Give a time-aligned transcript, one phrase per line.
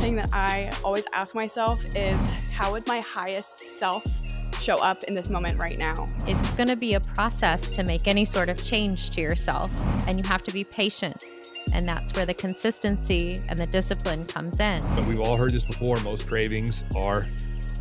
[0.00, 4.04] thing that I always ask myself is how would my highest self
[4.58, 5.94] show up in this moment right now?
[6.26, 9.70] It's going to be a process to make any sort of change to yourself,
[10.08, 11.24] and you have to be patient.
[11.74, 14.82] And that's where the consistency and the discipline comes in.
[14.96, 15.96] But we've all heard this before.
[16.00, 17.28] Most cravings are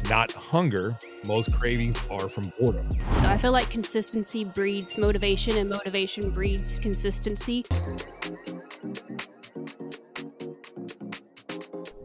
[0.10, 0.98] not hunger.
[1.26, 2.88] Most cravings are from boredom.
[3.20, 7.64] I feel like consistency breeds motivation, and motivation breeds consistency.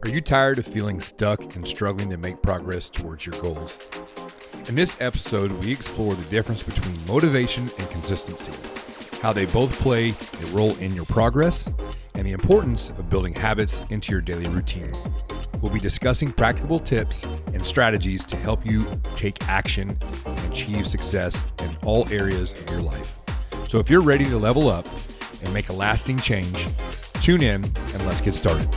[0.05, 3.89] Are you tired of feeling stuck and struggling to make progress towards your goals?
[4.69, 8.51] In this episode, we explore the difference between motivation and consistency,
[9.23, 11.67] how they both play a role in your progress,
[12.13, 14.95] and the importance of building habits into your daily routine.
[15.59, 18.85] We'll be discussing practical tips and strategies to help you
[19.15, 19.97] take action
[20.27, 23.17] and achieve success in all areas of your life.
[23.67, 24.85] So if you're ready to level up
[25.41, 26.67] and make a lasting change,
[27.21, 28.69] tune in and let's get started.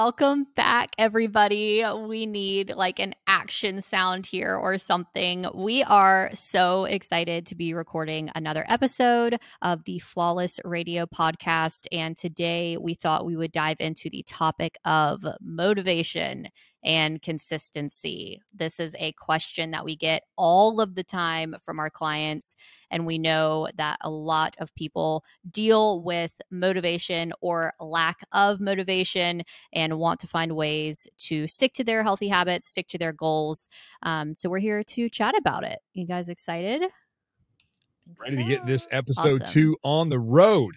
[0.00, 1.84] Welcome back, everybody.
[2.06, 5.44] We need like an action sound here or something.
[5.52, 11.88] We are so excited to be recording another episode of the Flawless Radio podcast.
[11.90, 16.46] And today we thought we would dive into the topic of motivation
[16.84, 18.40] and consistency?
[18.54, 22.54] This is a question that we get all of the time from our clients.
[22.90, 29.42] And we know that a lot of people deal with motivation or lack of motivation
[29.72, 33.68] and want to find ways to stick to their healthy habits, stick to their goals.
[34.02, 35.80] Um, so we're here to chat about it.
[35.92, 36.82] You guys excited?
[38.18, 39.52] Ready to get this episode awesome.
[39.52, 40.74] two on the road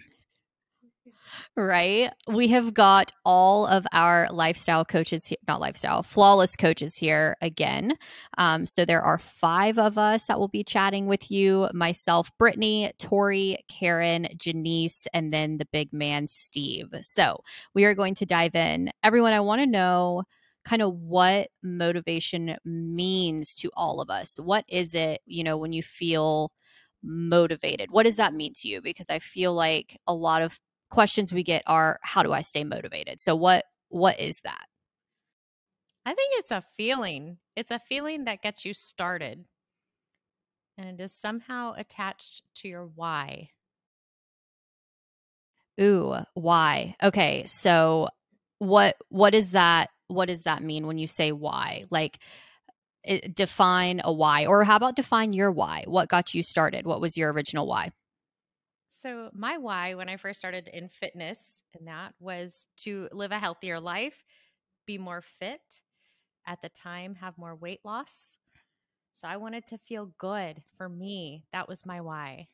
[1.56, 2.10] right?
[2.28, 7.96] We have got all of our lifestyle coaches, not lifestyle, flawless coaches here again.
[8.38, 12.90] Um, so there are five of us that will be chatting with you myself, Britni,
[12.98, 16.88] Tori, Karen, Janice, and then the big man, Steve.
[17.00, 17.42] So
[17.74, 18.90] we are going to dive in.
[19.02, 20.24] Everyone, I want to know
[20.64, 24.38] kind of what motivation means to all of us.
[24.38, 26.52] What is it, you know, when you feel
[27.02, 27.90] motivated?
[27.90, 28.80] What does that mean to you?
[28.80, 30.58] Because I feel like a lot of
[30.92, 33.18] questions we get are how do I stay motivated?
[33.18, 34.66] So what what is that?
[36.04, 37.38] I think it's a feeling.
[37.56, 39.44] It's a feeling that gets you started.
[40.76, 43.50] And it is somehow attached to your why.
[45.80, 46.96] Ooh, why?
[47.02, 48.08] Okay, so
[48.58, 51.84] what what is that what does that mean when you say why?
[51.90, 52.18] Like
[53.02, 55.84] it, define a why or how about define your why?
[55.86, 56.86] What got you started?
[56.86, 57.92] What was your original why?
[59.02, 63.38] So, my why when I first started in fitness and that was to live a
[63.38, 64.24] healthier life,
[64.86, 65.82] be more fit,
[66.46, 68.38] at the time, have more weight loss.
[69.16, 71.46] So, I wanted to feel good for me.
[71.52, 72.48] That was my why.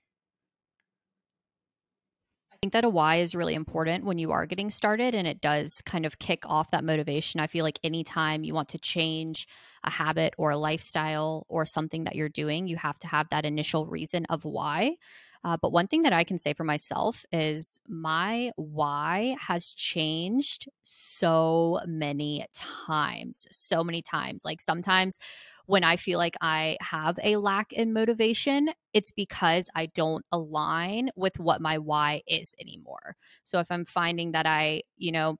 [2.53, 5.41] I think that a why is really important when you are getting started and it
[5.41, 7.39] does kind of kick off that motivation.
[7.41, 9.47] I feel like anytime you want to change
[9.85, 13.45] a habit or a lifestyle or something that you're doing, you have to have that
[13.45, 14.97] initial reason of why.
[15.45, 20.69] Uh, but one thing that I can say for myself is my why has changed
[20.83, 24.45] so many times, so many times.
[24.45, 25.19] Like sometimes
[25.67, 31.11] when I feel like I have a lack in motivation, it's because I don't align
[31.15, 33.17] with what my why is anymore.
[33.45, 35.39] So if I'm finding that I, you know,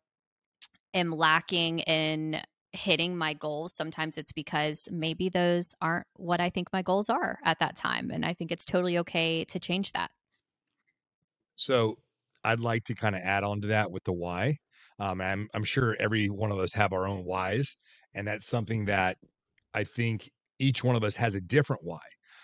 [0.95, 2.41] am lacking in
[2.73, 7.39] hitting my goals, sometimes it's because maybe those aren't what I think my goals are
[7.45, 8.11] at that time.
[8.11, 10.11] And I think it's totally okay to change that.
[11.57, 11.99] So
[12.45, 14.59] I'd like to kind of add on to that with the why.
[14.99, 17.77] Um, I'm, I'm sure every one of us have our own whys,
[18.15, 19.17] and that's something that
[19.75, 22.01] I think each one of us has a different why.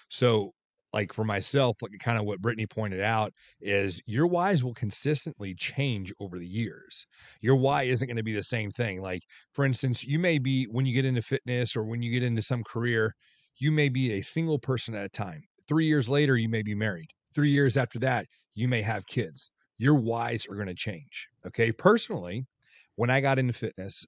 [0.09, 0.53] So
[0.95, 5.53] like for myself, like kind of what Britni pointed out is your whys will consistently
[5.53, 7.05] change over the years.
[7.41, 9.03] Your why isn't going to be the same thing.
[9.03, 12.23] Like for instance, you may be when you get into fitness or when you get
[12.23, 13.13] into some career,
[13.57, 15.43] you may be a single person at a time.
[15.67, 17.11] Three years later, you may be married.
[17.35, 19.51] Three years after that, you may have kids.
[19.79, 21.27] Your whys are going to change.
[21.45, 21.73] Okay.
[21.73, 22.47] Personally,
[22.95, 24.07] when I got into fitness,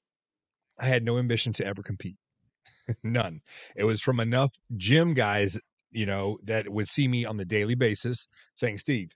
[0.78, 2.16] I had no ambition to ever compete.
[3.02, 3.40] None.
[3.74, 5.58] It was from enough gym guys
[5.96, 9.08] you know, that would see me on the daily basis saying, Steve,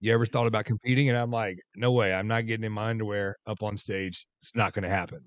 [0.00, 1.08] you ever thought about competing?
[1.08, 4.26] And I'm like, no way, I'm not getting in my underwear up on stage.
[4.42, 5.20] It's not going to happen,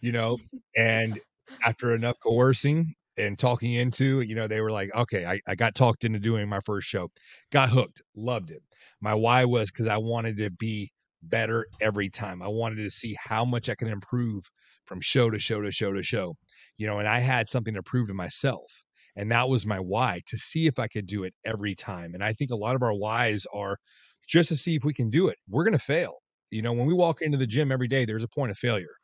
[0.00, 0.38] you know?
[0.76, 1.20] And
[1.64, 5.76] after enough coercing and talking into, you know, they were like, okay, I, I got
[5.76, 7.10] talked into doing my first show,
[7.52, 8.62] got hooked, loved it.
[9.00, 10.90] My why was because I wanted to be
[11.22, 12.42] better every time.
[12.42, 14.50] I wanted to see how much I can improve
[14.84, 16.34] from show to show to show to show.
[16.76, 18.83] You know, and I had something to prove to myself.
[19.16, 22.14] And that was my why to see if I could do it every time.
[22.14, 23.78] And I think a lot of our whys are
[24.26, 25.38] just to see if we can do it.
[25.48, 26.14] We're going to fail.
[26.50, 28.94] You know, when we walk into the gym every day, there's a point of failure.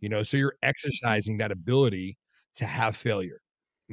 [0.00, 0.68] You know, so you're mm-hmm.
[0.68, 2.16] exercising that ability
[2.56, 3.40] to have failure.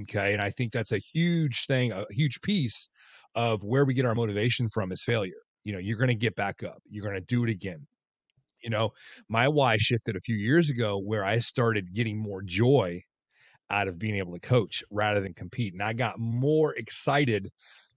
[0.02, 0.34] Okay.
[0.34, 2.90] And I think that's a huge thing, a huge piece
[3.34, 5.44] of where we get our motivation from is failure.
[5.64, 7.88] You know, you're going to get back up, you're going to do it again.
[8.64, 8.92] You know,
[9.30, 13.04] my why shifted a few years ago where I started getting more joy
[13.70, 15.74] out of being able to coach rather than compete.
[15.74, 17.50] And I got more excited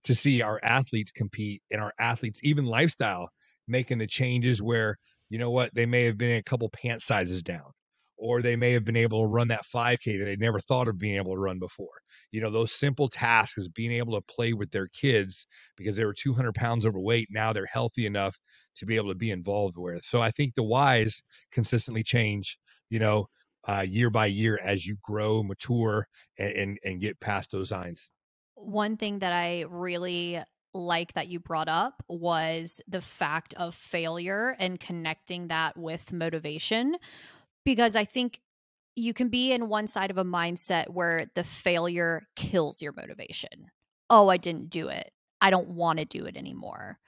[0.05, 3.29] to see our athletes compete and our athletes, even lifestyle,
[3.67, 4.97] making the changes where,
[5.29, 7.71] you know what, they may have been a couple pant sizes down
[8.17, 10.99] or they may have been able to run that 5K that they never thought of
[10.99, 12.01] being able to run before.
[12.33, 16.05] You know, those simple tasks is being able to play with their kids because they
[16.05, 17.29] were 200 pounds overweight.
[17.31, 18.37] Now they're healthy enough
[18.77, 20.05] to be able to be involved with.
[20.05, 21.23] So I think the whys
[21.53, 22.59] consistently change,
[22.91, 23.29] you know,
[23.67, 26.07] uh, year by year as you grow, mature,
[26.39, 28.11] and, and, and get past those signs.
[28.55, 30.41] One thing that I really
[30.75, 36.97] like that you brought up was the fact of failure and connecting that with motivation
[37.65, 38.41] because I think
[38.97, 43.71] you can be in one side of a mindset where the failure kills your motivation.
[44.11, 45.13] Oh, I didn't do it.
[45.41, 46.99] I don't want to do it anymore.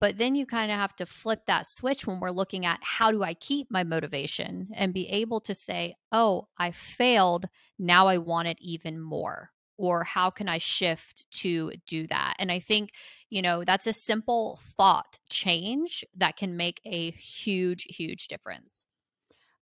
[0.00, 3.10] But then you kind of have to flip that switch when we're looking at how
[3.10, 7.46] do I keep my motivation and be able to say, oh, I failed.
[7.78, 9.50] Now I want it even more.
[9.78, 12.34] Or how can I shift to do that?
[12.38, 12.90] And I think,
[13.28, 18.86] you know, that's a simple thought change that can make a huge, huge difference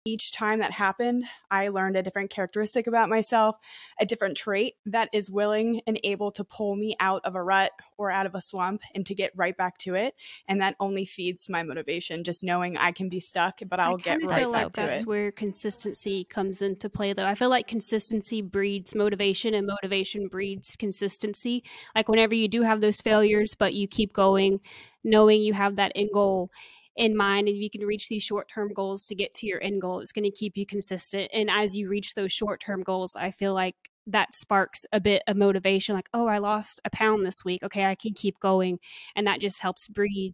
[0.06, 3.56] each time that happened, I learned a different characteristic about myself,
[4.02, 7.72] a different trait that is willing and able to pull me out of a rut
[7.98, 10.16] or out of a slump and to get right back to it.
[10.46, 14.20] And that only feeds my motivation, just knowing I can be stuck, but I'll get
[14.26, 14.92] right back like to that's it.
[14.92, 17.26] That's where consistency comes into play, though.
[17.26, 21.64] I feel like consistency breeds motivation and motivation breeds consistency.
[21.96, 24.60] Like whenever you do have those failures, but you keep going,
[25.06, 26.52] knowing you have that end goal
[26.96, 30.00] in mind and you can reach these short-term goals to get to your end goal
[30.00, 33.54] it's going to keep you consistent and as you reach those short-term goals i feel
[33.54, 33.76] like
[34.06, 37.86] that sparks a bit of motivation like oh i lost a pound this week okay
[37.86, 38.78] i can keep going
[39.16, 40.34] and that just helps breed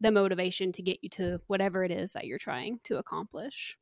[0.00, 3.78] the motivation to get you to whatever it is that you're trying to accomplish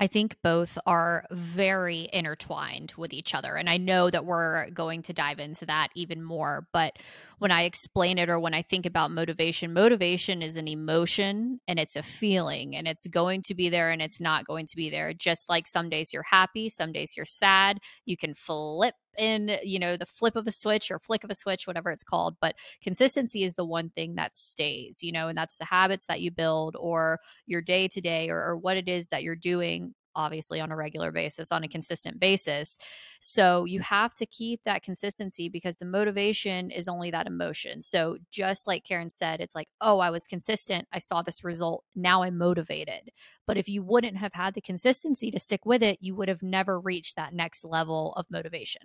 [0.00, 3.56] I think both are very intertwined with each other.
[3.56, 6.68] And I know that we're going to dive into that even more.
[6.72, 6.92] But
[7.38, 11.80] when I explain it or when I think about motivation, motivation is an emotion and
[11.80, 14.88] it's a feeling and it's going to be there and it's not going to be
[14.88, 15.12] there.
[15.14, 17.78] Just like some days you're happy, some days you're sad.
[18.04, 21.34] You can flip in, you know, the flip of a switch or flick of a
[21.34, 22.36] switch, whatever it's called.
[22.40, 26.20] But consistency is the one thing that stays, you know, and that's the habits that
[26.20, 30.60] you build or your day to day or what it is that you're doing obviously
[30.60, 32.76] on a regular basis, on a consistent basis.
[33.20, 37.80] So you have to keep that consistency because the motivation is only that emotion.
[37.80, 40.88] So just like Karen said, it's like, oh, I was consistent.
[40.92, 41.84] I saw this result.
[41.94, 43.10] Now I'm motivated.
[43.46, 46.42] But if you wouldn't have had the consistency to stick with it, you would have
[46.42, 48.82] never reached that next level of motivation.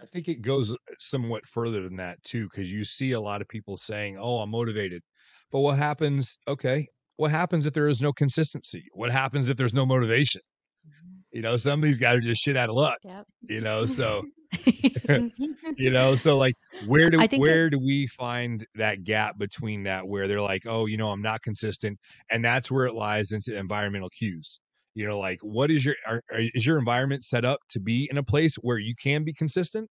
[0.00, 3.48] I think it goes somewhat further than that too, because you see a lot of
[3.48, 5.02] people saying, "Oh, I'm motivated,"
[5.50, 6.36] but what happens?
[6.48, 8.84] Okay, what happens if there is no consistency?
[8.92, 10.40] What happens if there's no motivation?
[10.86, 11.20] Mm-hmm.
[11.32, 12.98] You know, some of these guys are just shit out of luck.
[13.04, 13.26] Yep.
[13.48, 14.24] You know, so
[15.76, 16.54] you know, so like
[16.86, 20.96] where do where do we find that gap between that where they're like, oh, you
[20.96, 21.98] know, I'm not consistent,
[22.30, 24.60] and that's where it lies into environmental cues.
[24.94, 28.18] You know, like what is your are, is your environment set up to be in
[28.18, 29.90] a place where you can be consistent?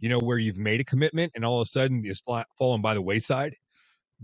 [0.00, 2.22] You know, where you've made a commitment and all of a sudden it's
[2.58, 3.54] fallen by the wayside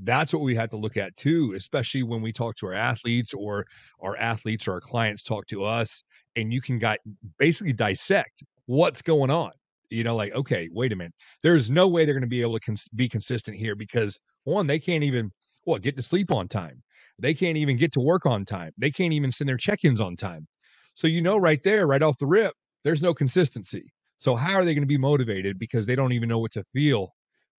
[0.02, 3.34] that's what we have to look at too, especially when we talk to our athletes
[3.34, 3.66] or
[4.00, 6.02] our athletes or our clients talk to us,
[6.36, 6.98] and you can got
[7.38, 9.52] basically dissect what's going on.
[9.90, 12.54] You know, like okay, wait a minute, there's no way they're going to be able
[12.54, 15.30] to cons- be consistent here because one, they can't even
[15.66, 16.82] well get to sleep on time,
[17.18, 20.16] they can't even get to work on time, they can't even send their check-ins on
[20.16, 20.46] time.
[20.94, 22.54] So you know, right there, right off the rip,
[22.84, 23.92] there's no consistency.
[24.18, 26.64] So how are they going to be motivated because they don't even know what to
[26.64, 27.10] feel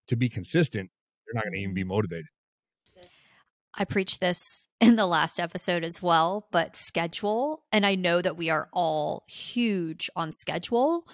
[0.07, 0.89] to be consistent
[1.27, 2.27] they're not going to even be motivated.
[3.75, 7.63] I preached this in the last episode as well, but schedule.
[7.71, 11.07] And I know that we are all huge on schedule,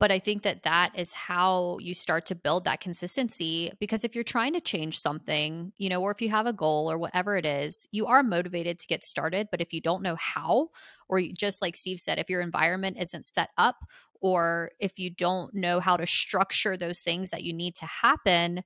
[0.00, 3.72] but I think that that is how you start to build that consistency.
[3.78, 6.90] Because if you're trying to change something, you know, or if you have a goal
[6.90, 9.48] or whatever it is, you are motivated to get started.
[9.50, 10.68] But if you don't know how,
[11.08, 13.76] or just like Steve said, if your environment isn't set up,
[14.20, 18.62] or if you don't know how to structure those things that you need to happen,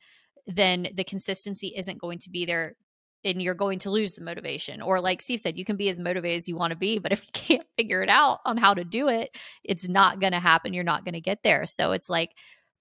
[0.46, 2.74] then the consistency isn't going to be there
[3.24, 4.80] and you're going to lose the motivation.
[4.80, 7.12] Or, like Steve said, you can be as motivated as you want to be, but
[7.12, 9.30] if you can't figure it out on how to do it,
[9.64, 10.72] it's not going to happen.
[10.72, 11.66] You're not going to get there.
[11.66, 12.30] So, it's like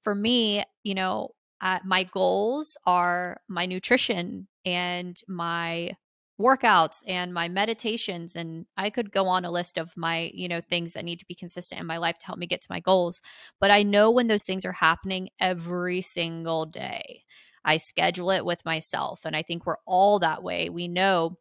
[0.03, 1.29] for me, you know,
[1.61, 5.91] uh, my goals are my nutrition and my
[6.39, 10.61] workouts and my meditations and i could go on a list of my you know
[10.61, 12.79] things that need to be consistent in my life to help me get to my
[12.79, 13.21] goals
[13.59, 17.23] but i know when those things are happening every single day
[17.67, 19.25] I schedule it with myself.
[19.25, 20.69] And I think we're all that way.
[20.69, 21.37] We know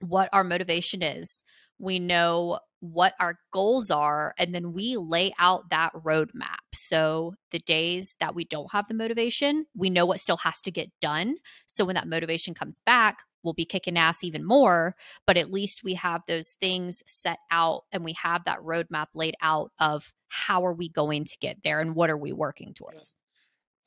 [0.00, 1.44] what our motivation is,
[1.78, 6.74] we know what our goals are, and then we lay out that roadmap.
[6.74, 10.70] So the days that we don't have the motivation, we know what still has to
[10.70, 11.36] get done.
[11.66, 14.94] So when that motivation comes back, we'll be kicking ass even more,
[15.26, 19.34] but at least we have those things set out and we have that roadmap laid
[19.40, 23.16] out of how are we going to get there and what are we working towards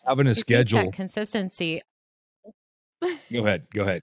[0.05, 1.81] having a schedule consistency
[3.31, 4.01] go ahead go ahead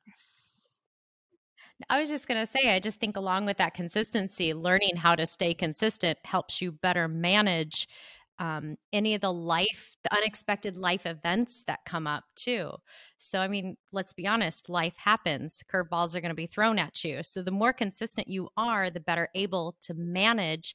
[1.91, 5.15] I was just going to say, I just think along with that consistency, learning how
[5.15, 7.87] to stay consistent helps you better manage
[8.39, 12.71] um, any of the life, the unexpected life events that come up too.
[13.19, 15.63] So, I mean, let's be honest, life happens.
[15.73, 17.23] Curveballs are going to be thrown at you.
[17.23, 20.75] So, the more consistent you are, the better able to manage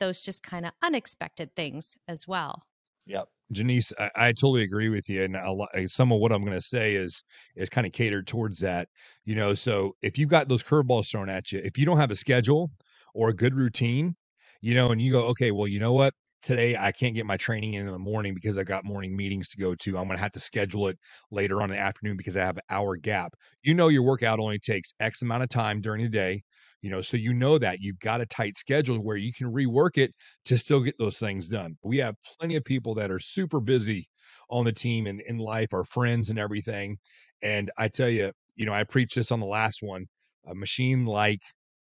[0.00, 2.64] those just kind of unexpected things as well.
[3.06, 3.28] Yep.
[3.52, 6.56] Janice, I, I, totally agree with you, and lot, eh, some of what I'm going
[6.56, 7.22] to say is
[7.54, 8.88] is kind of catered towards that.
[9.24, 12.10] You know, so if you've got those curveballs thrown at you, if you don't have
[12.10, 12.70] a schedule
[13.14, 14.16] or a good routine,
[14.60, 17.36] you know, and you go, okay, well, you know what, today I can't get my
[17.36, 19.90] training in, in the morning because I got morning meetings to go to.
[19.96, 20.98] I'm going to have to schedule it
[21.30, 23.34] later on in the afternoon because I have an hour gap.
[23.62, 26.42] You know, your workout only takes X amount of time during the day
[26.82, 29.98] you know so you know that you've got a tight schedule where you can rework
[29.98, 30.14] it
[30.44, 31.76] to still get those things done.
[31.82, 34.08] We have plenty of people that are super busy
[34.50, 36.98] on the team and in life our friends and everything
[37.42, 40.06] and i tell you you know i preached this on the last one
[40.46, 41.40] a machine like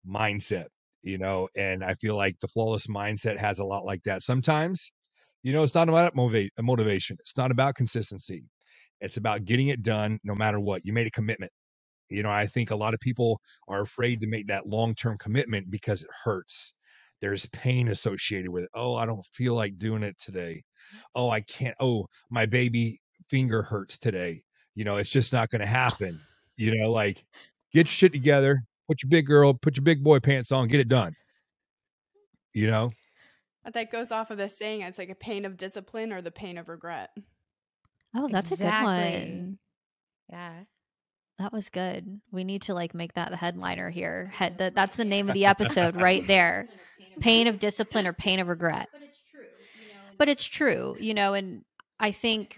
[0.08, 0.66] mindset
[1.02, 4.24] you know and i feel like the flawless mindset has a lot like that.
[4.24, 4.92] Sometimes
[5.44, 8.44] you know it's not about motivation it's not about consistency.
[9.02, 10.86] It's about getting it done no matter what.
[10.86, 11.52] You made a commitment
[12.10, 15.18] you know, I think a lot of people are afraid to make that long term
[15.18, 16.74] commitment because it hurts.
[17.22, 18.70] There's pain associated with it.
[18.74, 20.64] Oh, I don't feel like doing it today.
[21.16, 21.76] Oh, I can't.
[21.80, 24.44] Oh, my baby finger hurts today.
[24.76, 26.20] You know, it's just not going to happen.
[26.56, 27.24] You know, like
[27.72, 30.88] get shit together, put your big girl, put your big boy pants on, get it
[30.88, 31.14] done.
[32.54, 32.92] You know?
[33.66, 36.32] Uh, that goes off of the saying it's like a pain of discipline or the
[36.32, 37.10] pain of regret.
[38.16, 38.94] Oh, that's exactly.
[38.94, 39.60] a good one.
[40.30, 40.54] Yeah.
[41.44, 42.22] That was good.
[42.32, 44.32] We need to like make that the headliner here.
[44.34, 46.70] Head, that, that's the name of the episode right there.
[47.20, 48.88] Pain of discipline or pain of regret.
[48.94, 49.42] But it's true.
[49.42, 51.66] You know, but it's true, you know, and
[52.00, 52.58] I think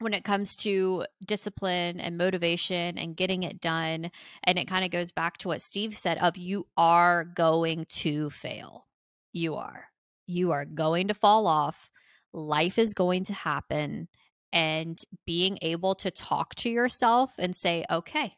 [0.00, 4.10] when it comes to discipline and motivation and getting it done
[4.44, 8.28] and it kind of goes back to what Steve said of you are going to
[8.28, 8.86] fail.
[9.32, 9.86] You are.
[10.26, 11.90] You are going to fall off.
[12.34, 14.08] Life is going to happen
[14.52, 18.34] and being able to talk to yourself and say, okay,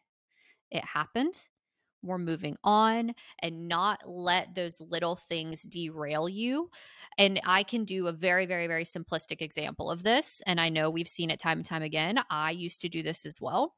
[0.71, 1.35] it happened.
[2.03, 6.71] We're moving on and not let those little things derail you.
[7.19, 10.41] And I can do a very, very, very simplistic example of this.
[10.47, 12.19] And I know we've seen it time and time again.
[12.31, 13.75] I used to do this as well.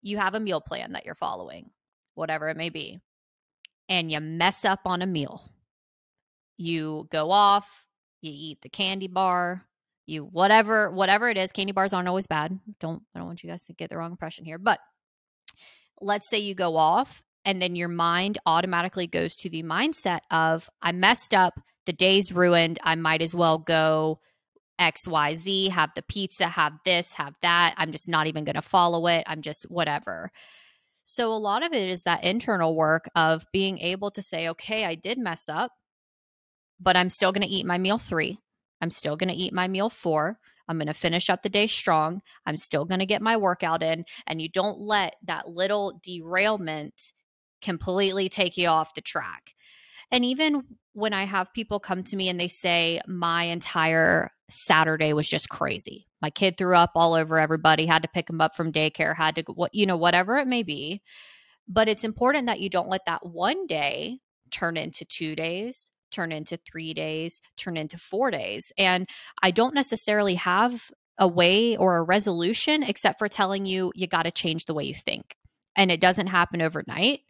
[0.00, 1.70] You have a meal plan that you're following,
[2.14, 3.00] whatever it may be,
[3.88, 5.42] and you mess up on a meal.
[6.56, 7.84] You go off,
[8.22, 9.66] you eat the candy bar,
[10.06, 12.58] you whatever whatever it is candy bars aren't always bad.
[12.80, 14.78] Don't i don't want you guys to get the wrong impression here but
[16.00, 20.68] let's say you go off and then your mind automatically goes to the mindset of
[20.82, 21.54] i messed up
[21.86, 24.18] the day's ruined i might as well go
[24.80, 29.06] xyz have the pizza have this have that i'm just not even going to follow
[29.06, 30.30] it i'm just whatever.
[31.06, 34.84] So a lot of it is that internal work of being able to say okay
[34.84, 35.70] i did mess up
[36.80, 38.38] but i'm still going to eat my meal 3
[38.84, 40.38] I'm still going to eat my meal four.
[40.68, 42.20] I'm going to finish up the day strong.
[42.44, 44.04] I'm still going to get my workout in.
[44.26, 47.14] And you don't let that little derailment
[47.62, 49.54] completely take you off the track.
[50.12, 55.14] And even when I have people come to me and they say, my entire Saturday
[55.14, 56.06] was just crazy.
[56.20, 59.36] My kid threw up all over everybody, had to pick him up from daycare, had
[59.36, 61.00] to, you know, whatever it may be.
[61.66, 64.18] But it's important that you don't let that one day
[64.50, 68.72] turn into two days, turn into three days, turn into four days.
[68.78, 69.08] And
[69.42, 74.24] I don't necessarily have a way or a resolution except for telling you you got
[74.24, 75.36] to change the way you think.
[75.76, 77.20] And it doesn't happen overnight,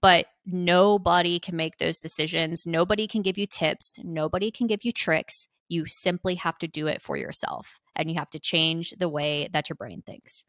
[0.00, 2.66] but nobody can make those decisions.
[2.66, 3.98] Nobody can give you tips.
[4.02, 5.48] Nobody can give you tricks.
[5.68, 9.48] You simply have to do it for yourself and you have to change the way
[9.52, 10.44] that your brain thinks.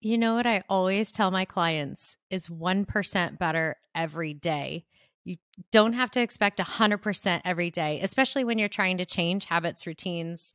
[0.00, 4.84] You know what I always tell my clients is 1% better every day.
[5.24, 5.36] You
[5.70, 10.52] don't have to expect 100% every day, especially when you're trying to change habits, routines,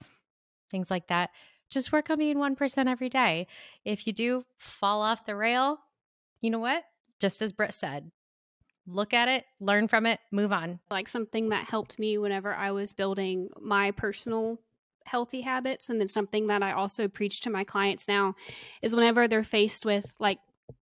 [0.70, 1.30] things like that.
[1.70, 3.48] Just work on being 1% every day.
[3.86, 5.80] If you do fall off the rail,
[6.42, 6.84] you know what?
[7.20, 8.12] Just as Britt said,
[8.86, 10.80] look at it, learn from it, move on.
[10.90, 14.60] Like something that helped me whenever I was building my personal
[15.06, 18.36] healthy habits and then something that I also preach to my clients now
[18.82, 20.40] is whenever they're faced with like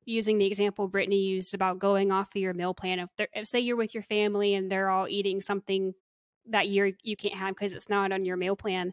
[0.07, 3.61] using the example Britni used about going off of your meal plan if, if say
[3.61, 5.95] you're with your family and they're all eating something
[6.49, 8.93] that you're you can't have because it's not on your meal plan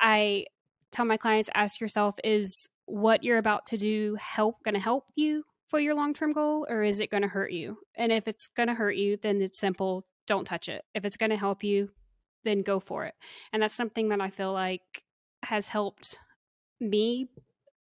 [0.00, 0.46] I
[0.92, 5.06] tell my clients ask yourself is what you're about to do help going to help
[5.16, 8.46] you for your long-term goal or is it going to hurt you and if it's
[8.46, 11.64] going to hurt you then it's simple don't touch it if it's going to help
[11.64, 11.90] you
[12.46, 13.14] then go for it.
[13.52, 15.02] And that's something that I feel like
[15.42, 16.18] has helped
[16.80, 17.28] me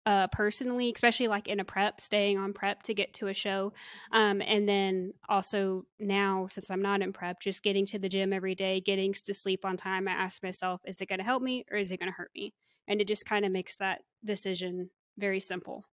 [0.07, 3.73] uh, personally, especially like in a prep, staying on prep to get to a show.
[4.13, 8.33] Um, and then also now, since I'm not in prep, just getting to the gym
[8.33, 11.43] every day, getting to sleep on time, I ask myself, is it going to help
[11.43, 12.55] me or is it going to hurt me?
[12.87, 15.85] And it just kind of makes that decision very simple.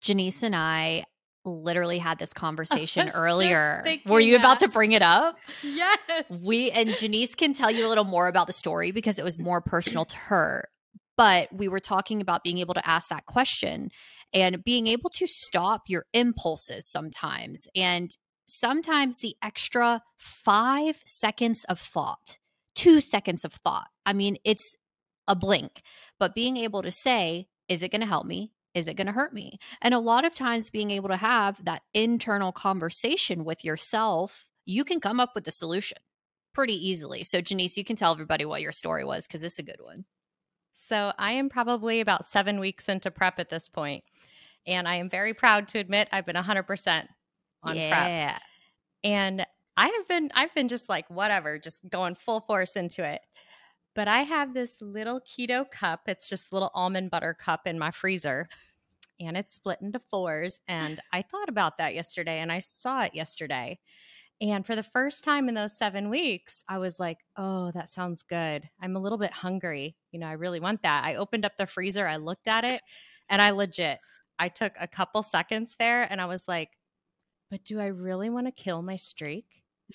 [0.00, 1.04] Janice and I
[1.44, 3.84] literally had this conversation earlier.
[4.06, 4.40] Were you that.
[4.40, 5.36] about to bring it up?
[5.62, 5.98] Yes.
[6.30, 9.38] We and Janice can tell you a little more about the story because it was
[9.38, 10.68] more personal to her.
[11.16, 13.90] But we were talking about being able to ask that question
[14.32, 17.66] and being able to stop your impulses sometimes.
[17.74, 18.14] And
[18.46, 22.38] sometimes the extra five seconds of thought,
[22.74, 23.88] two seconds of thought.
[24.04, 24.74] I mean, it's
[25.26, 25.82] a blink,
[26.18, 28.52] but being able to say, is it going to help me?
[28.74, 29.58] Is it going to hurt me?
[29.80, 34.84] And a lot of times, being able to have that internal conversation with yourself, you
[34.84, 35.96] can come up with a solution
[36.52, 37.24] pretty easily.
[37.24, 40.04] So, Janice, you can tell everybody what your story was because it's a good one.
[40.88, 44.04] So, I am probably about seven weeks into prep at this point,
[44.66, 47.06] and I am very proud to admit I've been 100%
[47.62, 48.32] on yeah.
[48.32, 48.42] prep.
[49.04, 53.20] And I have been, I've been just like, whatever, just going full force into it.
[53.94, 56.02] But I have this little keto cup.
[56.06, 58.48] It's just a little almond butter cup in my freezer
[59.20, 60.60] and it's split into fours.
[60.68, 63.78] And I thought about that yesterday and I saw it yesterday.
[64.40, 68.22] And for the first time in those seven weeks, I was like, oh, that sounds
[68.22, 68.68] good.
[68.82, 69.96] I'm a little bit hungry.
[70.12, 71.04] You know, I really want that.
[71.04, 72.82] I opened up the freezer, I looked at it,
[73.30, 73.98] and I legit,
[74.38, 76.70] I took a couple seconds there and I was like,
[77.50, 79.46] but do I really want to kill my streak?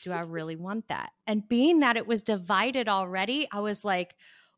[0.03, 1.11] Do I really want that?
[1.27, 4.15] And being that it was divided already, I was like,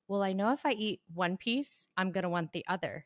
[0.08, 3.06] well, I know if I eat one piece, I'm going to want the other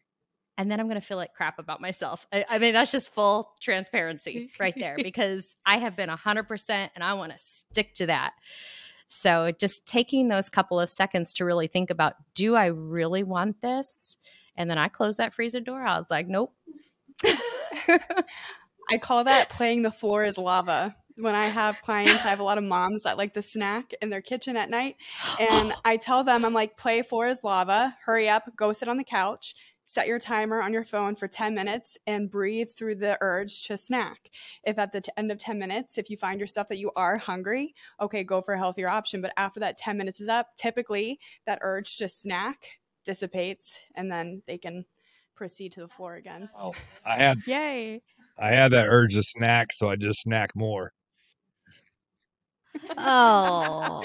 [0.58, 2.26] and then I'm going to feel like crap about myself.
[2.34, 7.04] I, I, mean, that's just full transparency right there because I have been 100% and
[7.04, 8.34] I want to stick to that.
[9.08, 13.62] So just taking those couple of seconds to really think about do I really want
[13.62, 14.17] this?
[14.56, 15.82] And then I closed that freezer door.
[15.84, 16.54] I was like, nope.
[18.89, 20.96] I call that playing the floor is lava.
[21.15, 24.10] When I have clients, I have a lot of moms that like to snack in
[24.10, 24.98] their kitchen at night.
[25.39, 28.98] And I tell them, I'm like, play floor is lava, hurry up, go sit on
[28.98, 29.56] the couch
[29.88, 33.78] set your timer on your phone for 10 minutes and breathe through the urge to
[33.78, 34.30] snack.
[34.63, 37.17] If at the t- end of 10 minutes, if you find yourself that you are
[37.17, 39.21] hungry, okay, go for a healthier option.
[39.21, 42.67] But after that 10 minutes is up, typically that urge to snack
[43.06, 44.86] dissipates and then they can
[45.36, 46.50] proceed to the floor again.
[46.56, 46.73] Oh,
[47.06, 48.02] I had yay.
[48.38, 50.91] I had that urge to snack, so I just snack more
[52.98, 54.04] oh,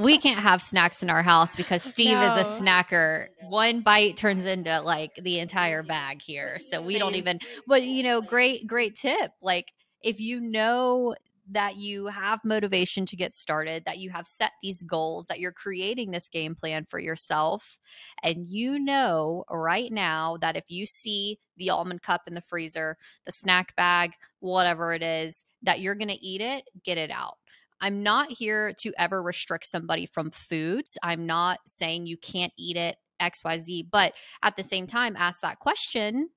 [0.00, 2.34] we can't have snacks in our house because Steve no.
[2.34, 3.28] is a snacker.
[3.42, 6.58] One bite turns into like the entire bag here.
[6.60, 7.00] So we Same.
[7.00, 9.32] don't even, but you know, great, great tip.
[9.42, 11.14] Like if you know
[11.50, 15.52] that you have motivation to get started, that you have set these goals, that you're
[15.52, 17.78] creating this game plan for yourself.
[18.22, 22.96] And you know right now that if you see the almond cup in the freezer,
[23.26, 27.38] the snack bag, whatever it is, that you're going to eat it, get it out.
[27.80, 30.96] I'm not here to ever restrict somebody from foods.
[31.02, 35.58] I'm not saying you can't eat it, XYZ, but at the same time, ask that
[35.58, 36.28] question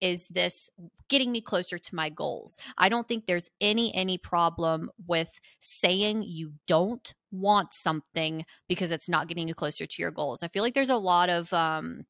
[0.00, 0.68] is this
[1.08, 2.58] getting me closer to my goals?
[2.76, 9.08] I don't think there's any any problem with saying you don't want something because it's
[9.08, 10.42] not getting you closer to your goals.
[10.42, 12.04] I feel like there's a lot of um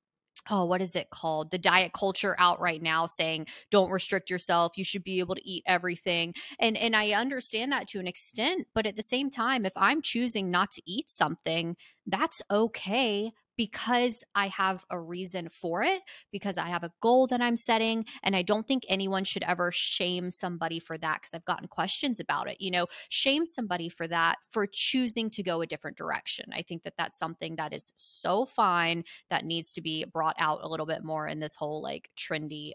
[0.50, 1.50] oh what is it called?
[1.50, 4.76] The diet culture out right now saying don't restrict yourself.
[4.76, 6.34] You should be able to eat everything.
[6.60, 10.02] And and i understand that to an extent but at the same time if i'm
[10.02, 16.58] choosing not to eat something that's okay because I have a reason for it, because
[16.58, 18.04] I have a goal that I'm setting.
[18.22, 22.20] And I don't think anyone should ever shame somebody for that because I've gotten questions
[22.20, 22.60] about it.
[22.60, 26.46] You know, shame somebody for that for choosing to go a different direction.
[26.52, 30.60] I think that that's something that is so fine that needs to be brought out
[30.62, 32.72] a little bit more in this whole like trendy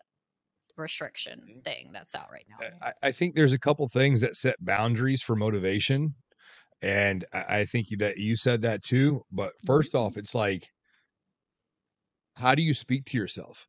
[0.77, 1.59] restriction Mm-hmm.
[1.59, 2.65] thing that's out right now.
[2.81, 6.15] I, I think there's a couple things that set boundaries for motivation.
[6.81, 9.23] And I, I think that you said that too.
[9.31, 9.67] But mm-hmm.
[9.67, 10.67] first off, it's like,
[12.35, 13.67] how do you speak to yourself?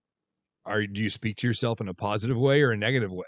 [0.64, 3.26] Are do you speak to yourself in a positive way or a negative way?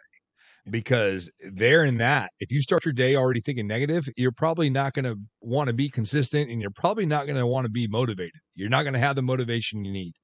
[0.70, 4.94] Because there in that, if you start your day already thinking negative, you're probably not
[4.94, 7.87] going to want to be consistent and you're probably not going to want to be
[7.87, 8.40] motivated.
[8.55, 10.14] You're not going to have the motivation you need.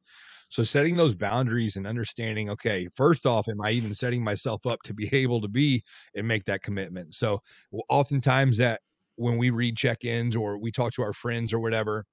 [0.49, 4.81] So setting those boundaries and understanding, okay, first off, am I even setting myself up
[4.85, 5.83] to be able to be
[6.15, 7.15] and make that commitment?
[7.15, 7.41] So
[7.89, 8.81] oftentimes that
[9.21, 12.07] when we read check-ins or we talk to our friends or whatever,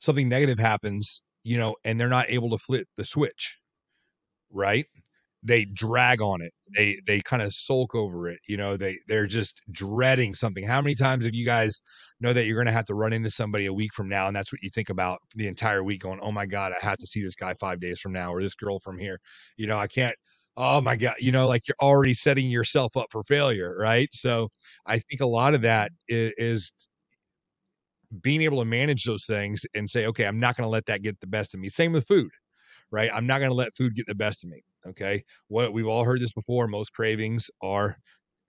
[0.00, 3.58] something negative happens, you know, and they're not able to flip the switch,
[4.52, 4.86] right?
[5.42, 6.52] They drag on it.
[6.76, 8.40] They they kind of sulk over it.
[8.48, 10.64] You know, they they're just dreading something.
[10.66, 11.80] How many times have you guys
[12.20, 14.36] know that you're going to have to run into somebody a week from now, and
[14.36, 17.06] that's what you think about the entire week, going, "Oh my god, I have to
[17.08, 19.20] see this guy five days from now, or this girl from here."
[19.56, 20.16] You know, I can't.
[20.56, 24.08] Oh my god, you know, like you're already setting yourself up for failure, right?
[24.12, 24.50] So
[24.86, 26.72] I think a lot of that is, is
[28.20, 31.02] being able to manage those things and say, okay, I'm not going to let that
[31.02, 31.68] get the best of me.
[31.70, 32.30] Same with food,
[32.90, 33.10] right?
[33.14, 34.62] I'm not going to let food get the best of me.
[34.86, 35.24] Okay.
[35.48, 36.66] What we've all heard this before.
[36.68, 37.96] Most cravings are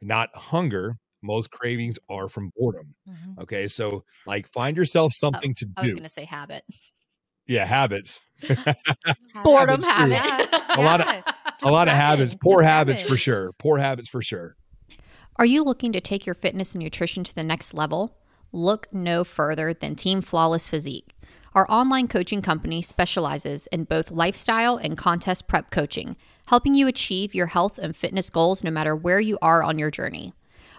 [0.02, 0.98] not hunger.
[1.22, 2.94] Most cravings are from boredom.
[3.10, 3.42] Mhm.
[3.44, 3.70] Okay.
[3.70, 5.72] So like find yourself something to do.
[5.78, 6.64] I was going to say habit.
[7.48, 7.64] Yeah.
[7.66, 8.20] Habits.
[9.44, 10.50] Boredom Habits habit.
[10.78, 11.22] A lot of- Yeah,
[11.64, 12.42] a lot of habits, it.
[12.42, 13.52] poor Just habits for sure.
[13.60, 14.56] Poor habits for sure.
[15.38, 18.18] Are you looking to take your fitness and nutrition to the next level?
[18.52, 21.16] Look no further than Team Flawless Physique.
[21.56, 27.36] Our online coaching company specializes in both lifestyle and contest prep coaching, helping you achieve
[27.36, 30.34] your health and fitness goals no matter where you are on your journey.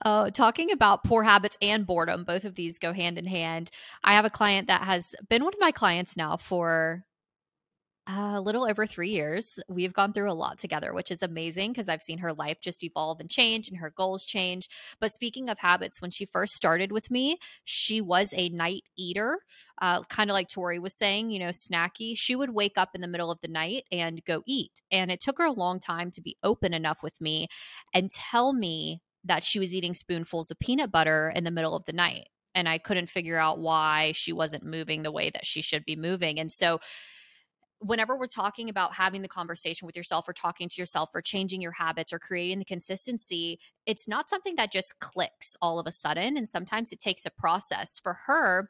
[0.04, 3.70] Uh, talking about poor habits and boredom, both of these go hand in hand.
[4.04, 7.06] I have a client that has been one of my clients now for
[8.08, 9.60] a little over three years.
[9.70, 12.84] We've gone through a lot together, which is amazing because I've seen her life just
[12.84, 14.68] evolve and change and her goals change.
[15.00, 19.38] But speaking of habits, when she first started with me, she was a night eater,
[19.82, 22.14] uh, kind of like Tori was saying, you know, snacky.
[22.16, 24.82] She would wake up in the middle of the night and go eat.
[24.92, 27.48] And it took her a long time to be open enough with me
[27.94, 31.86] and tell me that she was eating spoonfuls of peanut butter in the middle of
[31.86, 32.28] the night.
[32.54, 35.96] And I couldn't figure out why she wasn't moving the way that she should be
[35.96, 36.40] moving.
[36.40, 36.80] And so,
[37.80, 41.62] whenever we're talking about having the conversation with yourself or talking to yourself or changing
[41.62, 45.92] your habits or creating the consistency, it's not something that just clicks all of a
[45.92, 46.38] sudden.
[46.38, 48.00] And sometimes it takes a process.
[48.00, 48.70] For her,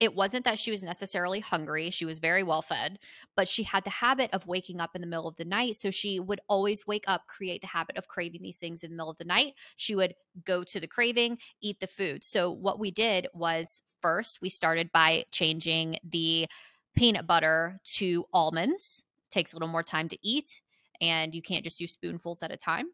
[0.00, 1.90] it wasn't that she was necessarily hungry.
[1.90, 2.98] She was very well fed,
[3.36, 5.76] but she had the habit of waking up in the middle of the night.
[5.76, 8.96] So she would always wake up, create the habit of craving these things in the
[8.96, 9.54] middle of the night.
[9.76, 12.22] She would go to the craving, eat the food.
[12.22, 16.46] So what we did was first, we started by changing the
[16.94, 19.04] peanut butter to almonds.
[19.30, 20.60] Takes a little more time to eat,
[21.00, 22.86] and you can't just do spoonfuls at a time.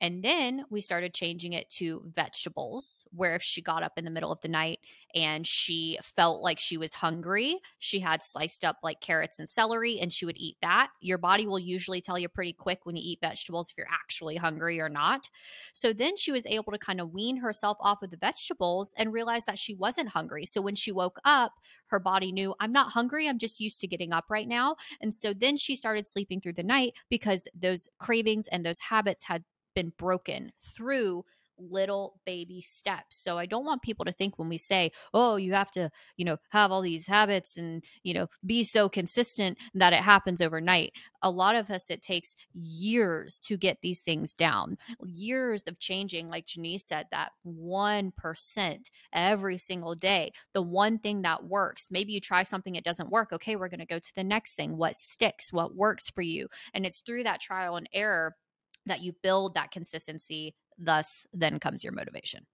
[0.00, 4.10] And then we started changing it to vegetables, where if she got up in the
[4.10, 4.80] middle of the night
[5.14, 10.00] and she felt like she was hungry, she had sliced up like carrots and celery
[10.00, 10.88] and she would eat that.
[11.00, 14.36] Your body will usually tell you pretty quick when you eat vegetables if you're actually
[14.36, 15.28] hungry or not.
[15.72, 19.12] So then she was able to kind of wean herself off of the vegetables and
[19.12, 20.44] realize that she wasn't hungry.
[20.44, 21.52] So when she woke up,
[21.88, 23.28] her body knew, I'm not hungry.
[23.28, 24.76] I'm just used to getting up right now.
[25.00, 29.24] And so then she started sleeping through the night because those cravings and those habits
[29.24, 31.24] had been broken through
[31.60, 33.16] little baby steps.
[33.22, 36.24] So I don't want people to think when we say, "Oh, you have to, you
[36.24, 40.92] know, have all these habits and, you know, be so consistent that it happens overnight."
[41.22, 44.78] A lot of us it takes years to get these things down.
[45.04, 50.32] Years of changing like Janice said that 1% every single day.
[50.54, 51.90] The one thing that works.
[51.90, 53.32] Maybe you try something it doesn't work.
[53.32, 54.76] Okay, we're going to go to the next thing.
[54.76, 55.52] What sticks?
[55.52, 56.48] What works for you?
[56.74, 58.36] And it's through that trial and error
[58.86, 62.46] that you build that consistency thus then comes your motivation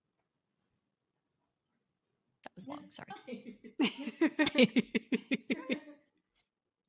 [2.45, 3.59] that was long sorry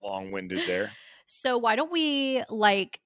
[0.08, 0.92] long winded there.
[1.26, 3.00] So why don't we like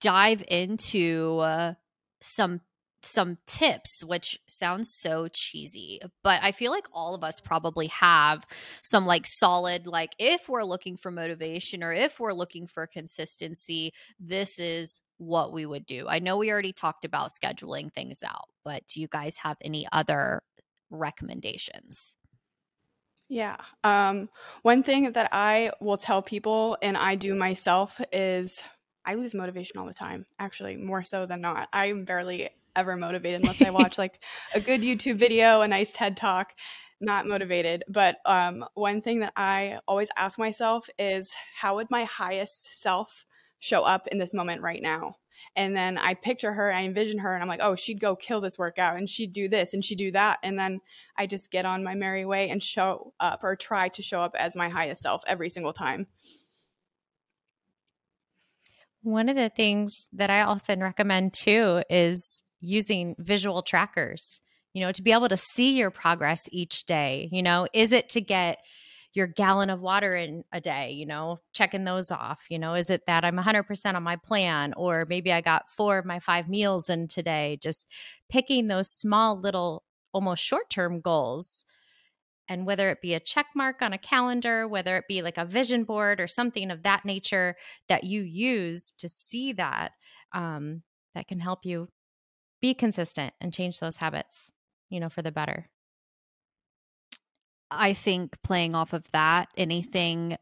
[0.00, 1.74] dive into uh,
[2.20, 2.60] some
[3.04, 8.46] some tips which sounds so cheesy but i feel like all of us probably have
[8.84, 13.90] some like solid like if we're looking for motivation or if we're looking for consistency
[14.20, 18.48] this is what we would do i know we already talked about scheduling things out
[18.64, 20.42] but do you guys have any other
[20.90, 22.16] recommendations
[23.32, 23.56] yeah.
[23.82, 24.28] Um,
[24.60, 28.62] one thing that I will tell people and I do myself is
[29.06, 31.70] I lose motivation all the time, actually, more so than not.
[31.72, 34.22] I'm barely ever motivated unless I watch like
[34.54, 36.52] a good YouTube video, a nice TED talk.
[37.00, 37.84] Not motivated.
[37.88, 43.24] But um, one thing that I always ask myself is how would my highest self
[43.62, 45.14] show up in this moment right now?
[45.54, 48.40] And then I picture her, I envision her, and I'm like, oh, she'd go kill
[48.40, 50.38] this workout and she'd do this and she'd do that.
[50.42, 50.80] And then
[51.16, 54.34] I just get on my merry way and show up or try to show up
[54.38, 56.06] as my highest self every single time.
[59.02, 64.40] One of the things that I often recommend too is using visual trackers,
[64.72, 67.28] you know, to be able to see your progress each day.
[67.30, 68.58] You know, is it to get
[69.14, 72.46] your gallon of water in a day, you know, checking those off.
[72.50, 75.98] You know, is it that I'm 100% on my plan, or maybe I got four
[75.98, 77.58] of my five meals in today?
[77.62, 77.86] Just
[78.30, 81.64] picking those small little, almost short term goals.
[82.48, 85.44] And whether it be a check mark on a calendar, whether it be like a
[85.44, 87.56] vision board or something of that nature
[87.88, 89.92] that you use to see that,
[90.32, 90.82] um,
[91.14, 91.88] that can help you
[92.62, 94.52] be consistent and change those habits,
[94.90, 95.68] you know, for the better.
[97.74, 100.36] I think playing off of that, anything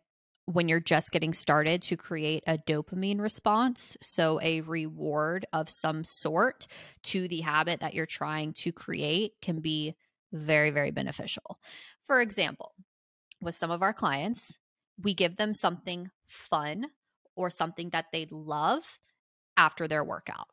[0.47, 3.97] when you're just getting started to create a dopamine response.
[4.03, 6.67] So, a reward of some sort
[7.05, 9.95] to the habit that you're trying to create can be
[10.33, 11.61] very, very beneficial.
[12.05, 12.75] For example,
[13.41, 14.59] with some of our clients,
[15.01, 16.87] we give them something fun
[17.37, 18.99] or something that they love
[19.57, 20.49] after their workout.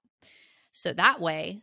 [0.72, 1.62] So that way,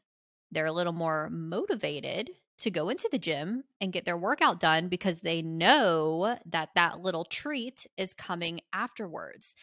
[0.51, 4.89] they're a little more motivated to go into the gym and get their workout done
[4.89, 9.55] because they know that that little treat is coming afterwards.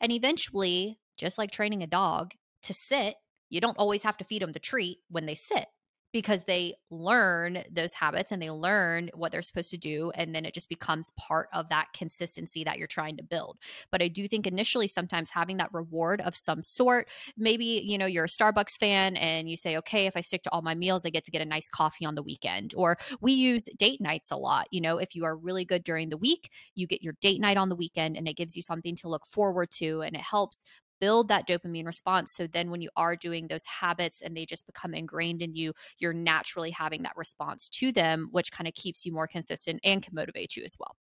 [0.00, 2.32] And eventually, just like training a dog
[2.62, 3.16] to sit,
[3.50, 5.66] you don't always have to feed them the treat when they sit
[6.12, 10.44] because they learn those habits and they learn what they're supposed to do and then
[10.44, 13.58] it just becomes part of that consistency that you're trying to build.
[13.90, 18.06] But i do think initially sometimes having that reward of some sort maybe you know
[18.06, 21.04] you're a starbucks fan and you say okay if i stick to all my meals
[21.04, 22.74] i get to get a nice coffee on the weekend.
[22.76, 26.08] Or we use date nights a lot you know if you are really good during
[26.08, 28.96] the week you get your date night on the weekend and it gives you something
[28.96, 30.64] to look forward to and it helps
[31.00, 32.32] build that dopamine response.
[32.32, 35.72] So then when you are doing those habits and they just become ingrained in you,
[35.98, 40.02] you're naturally having that response to them, which kind of keeps you more consistent and
[40.02, 40.96] can motivate you as well.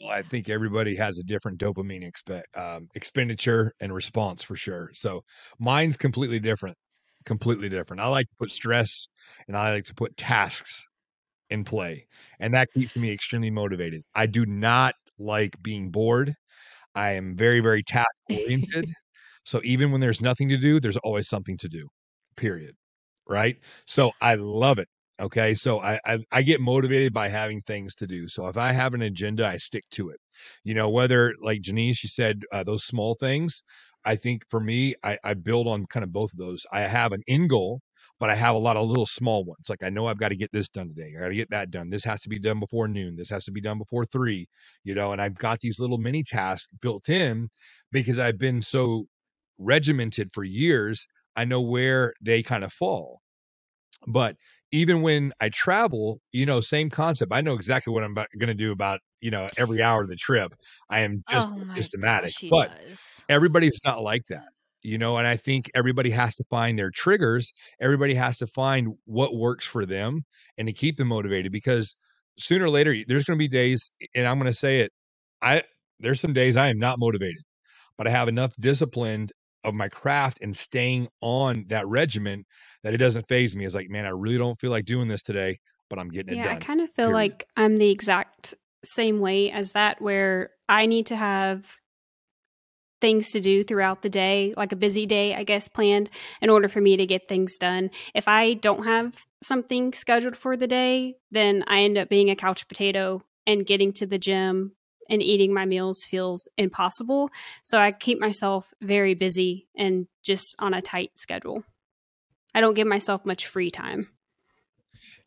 [0.00, 2.10] Well, I think everybody has a different dopamine
[2.56, 4.90] um, expenditure and response for sure.
[4.92, 5.22] So
[5.58, 6.76] mine's completely different,
[7.24, 8.00] completely different.
[8.00, 9.06] I like to put stress
[9.46, 10.82] and I like to put tasks
[11.50, 12.06] in play,
[12.40, 14.02] and that keeps me extremely motivated.
[14.14, 16.34] I do not like being bored.
[16.94, 18.92] I am very, very task oriented.
[19.44, 21.88] So even when there's nothing to do, there's always something to do.
[22.36, 22.74] Period.
[23.28, 23.58] Right?
[23.86, 24.88] So I love it.
[25.20, 25.54] Okay.
[25.54, 28.26] So I, I, I get motivated by having things to do.
[28.28, 30.18] So if I have an agenda, I stick to it.
[30.64, 33.62] You know, whether like Janice, you said uh, those small things.
[34.04, 36.66] I think for me, I, I build on kind of both of those.
[36.72, 37.80] I have an end goal,
[38.20, 39.68] but I have a lot of little small ones.
[39.68, 41.12] Like I know I've got to get this done today.
[41.16, 41.90] I got to get that done.
[41.90, 43.16] This has to be done before noon.
[43.16, 44.48] This has to be done before three,
[44.82, 47.48] you know, and I've got these little mini tasks built in
[47.92, 49.06] because I've been so
[49.58, 53.20] regimented for years, I know where they kind of fall.
[54.06, 54.36] But
[54.74, 57.32] even when I travel, you know, same concept.
[57.32, 60.16] I know exactly what I'm going to do about, you know, every hour of the
[60.16, 60.52] trip.
[60.90, 62.32] I am just oh systematic.
[62.40, 63.24] Gosh, but does.
[63.28, 64.48] everybody's not like that,
[64.82, 67.52] you know, and I think everybody has to find their triggers.
[67.80, 70.24] Everybody has to find what works for them
[70.58, 71.94] and to keep them motivated because
[72.36, 74.90] sooner or later, there's going to be days, and I'm going to say it,
[75.40, 75.62] I,
[76.00, 77.42] there's some days I am not motivated,
[77.96, 79.28] but I have enough discipline
[79.64, 82.44] of my craft and staying on that regimen
[82.82, 83.64] that it doesn't faze me.
[83.64, 85.58] It's like, man, I really don't feel like doing this today,
[85.90, 86.56] but I'm getting yeah, it done.
[86.56, 87.14] I kind of feel period.
[87.14, 91.64] like I'm the exact same way as that, where I need to have
[93.00, 96.68] things to do throughout the day, like a busy day, I guess, planned in order
[96.68, 97.90] for me to get things done.
[98.14, 102.36] If I don't have something scheduled for the day, then I end up being a
[102.36, 104.72] couch potato and getting to the gym
[105.08, 107.30] and eating my meals feels impossible.
[107.62, 111.64] So I keep myself very busy and just on a tight schedule.
[112.54, 114.08] I don't give myself much free time.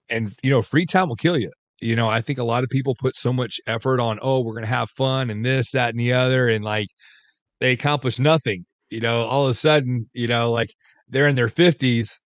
[0.10, 1.52] And you know, free time will kill you.
[1.82, 4.54] You know, I think a lot of people put so much effort on, oh, we're
[4.54, 6.48] going to have fun and this, that, and the other.
[6.48, 6.88] And like
[7.60, 8.66] they accomplish nothing.
[8.90, 10.70] You know, all of a sudden, you know, like
[11.10, 12.20] they're in their 50s,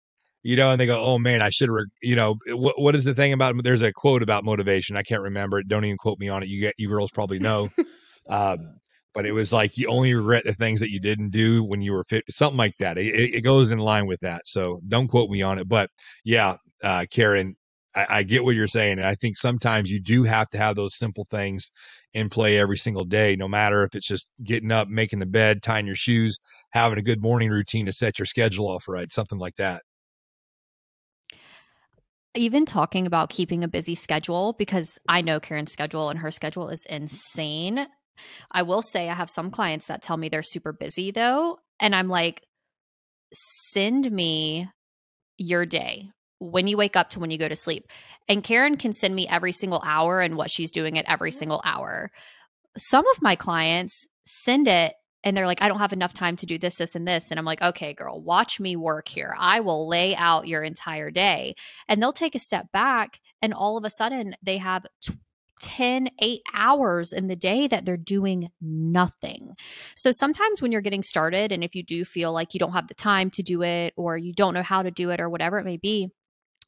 [0.44, 1.70] you know, and they go, oh man, I should
[2.02, 4.96] you know, what, what is the thing about, there's a quote about motivation.
[4.96, 5.68] I can't remember it.
[5.68, 6.50] Don't even quote me on it.
[6.50, 7.70] You get, you girls probably know.
[8.30, 8.80] um,
[9.14, 11.92] but it was like you only regret the things that you didn't do when you
[11.92, 12.98] were fit, something like that.
[12.98, 14.48] It, it goes in line with that.
[14.48, 15.68] So don't quote me on it.
[15.68, 15.90] But
[16.24, 17.56] yeah, uh, Karen,
[17.96, 19.00] I, I get what you're saying.
[19.00, 21.72] And I think sometimes you do have to have those simple things
[22.14, 25.62] in play every single day, no matter if it's just getting up, making the bed,
[25.62, 26.38] tying your shoes,
[26.72, 29.82] having a good morning routine to set your schedule off right, something like that.
[32.36, 36.70] Even talking about keeping a busy schedule, because I know Karen's schedule and her schedule
[36.70, 37.88] is insane.
[38.52, 41.58] I will say I have some clients that tell me they're super busy though.
[41.80, 42.44] And I'm like,
[43.72, 44.68] send me
[45.38, 47.86] your day when you wake up to when you go to sleep.
[48.28, 51.40] And Karen can send me every single hour and what she's doing at every mm-hmm.
[51.40, 52.12] single hour.
[52.78, 56.46] Some of my clients send it and they're like, I don't have enough time to
[56.46, 57.30] do this, this, and this.
[57.30, 59.36] And I'm like, okay, girl, watch me work here.
[59.38, 61.56] I will lay out your entire day.
[61.88, 64.86] And they'll take a step back, and all of a sudden, they have
[65.62, 69.56] 10, 8 hours in the day that they're doing nothing.
[69.94, 72.88] So sometimes when you're getting started, and if you do feel like you don't have
[72.88, 75.60] the time to do it, or you don't know how to do it, or whatever
[75.60, 76.12] it may be,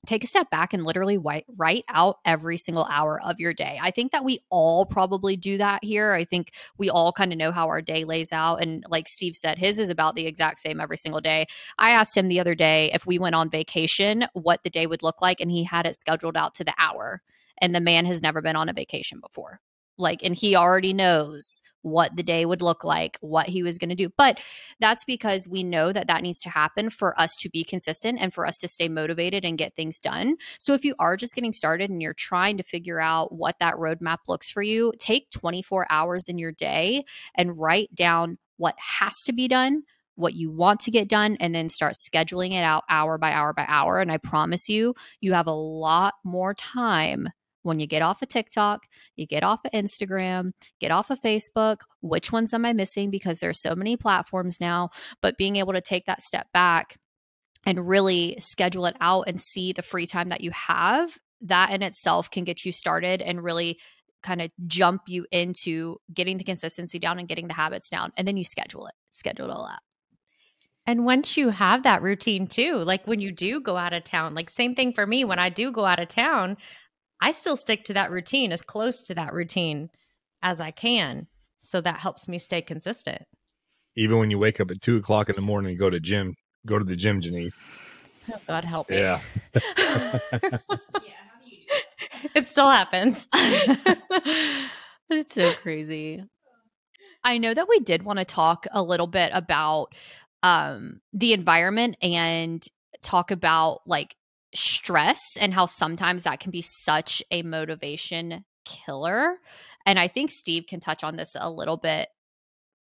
[0.06, 3.80] take a step back and literally write, write out every single hour of your day.
[3.82, 6.14] I think that we all probably do that here.
[6.14, 8.62] I think we all kind of know how our day lays out.
[8.62, 11.46] And like Steve said, his is about the exact same every single day.
[11.78, 15.04] I asked him the other day if we went on vacation, what the day would
[15.04, 17.22] look like, and he had it scheduled out to the hour.
[17.60, 19.60] And the man has never been on a vacation before
[20.02, 23.90] like and he already knows what the day would look like what he was going
[23.90, 24.40] to do but
[24.80, 28.34] that's because we know that that needs to happen for us to be consistent and
[28.34, 30.36] for us to stay motivated and get things done.
[30.60, 33.76] So if you are just getting started and you're trying to figure out what that
[33.76, 37.04] roadmap looks for you take 24 hours in your day
[37.36, 39.84] and write down what has to be done
[40.16, 43.54] what you want to get done and then start scheduling it out hour by hour
[43.54, 47.30] by hour and i promise you you have a lot more time
[47.64, 48.82] when you get off of TikTok,
[49.16, 53.40] you get off of Instagram, get off of Facebook, which ones am I missing because
[53.40, 54.90] there's so many platforms now,
[55.22, 56.98] but being able to take that step back
[57.66, 61.84] and really schedule it out and see the free time that you have, that in
[61.84, 63.80] itself can get you started and really
[64.24, 68.12] kind of jump you into getting the consistency down and getting the habits down.
[68.18, 69.80] And then you schedule it, schedule it all out.
[70.86, 74.34] And once you have that routine too, like when you do go out of town,
[74.34, 76.58] like same thing for me, when I do go out of town,
[77.22, 79.90] I still stick to that routine as close to that routine
[80.42, 81.28] as I can.
[81.60, 83.24] So that helps me stay consistent.
[83.96, 86.34] Even when you wake up at two o'clock in the morning and go to gym,
[86.66, 87.54] go to the gym, Janice.
[88.32, 88.98] Oh, God help me.
[88.98, 89.22] Yeah.
[92.34, 93.28] it still happens.
[95.10, 96.24] it's so crazy.
[97.24, 99.94] I know that we did want to talk a little bit about
[100.42, 102.66] um, the environment and
[103.02, 104.16] talk about like
[104.54, 109.38] stress and how sometimes that can be such a motivation killer.
[109.86, 112.10] And I think Steve can touch on this a little bit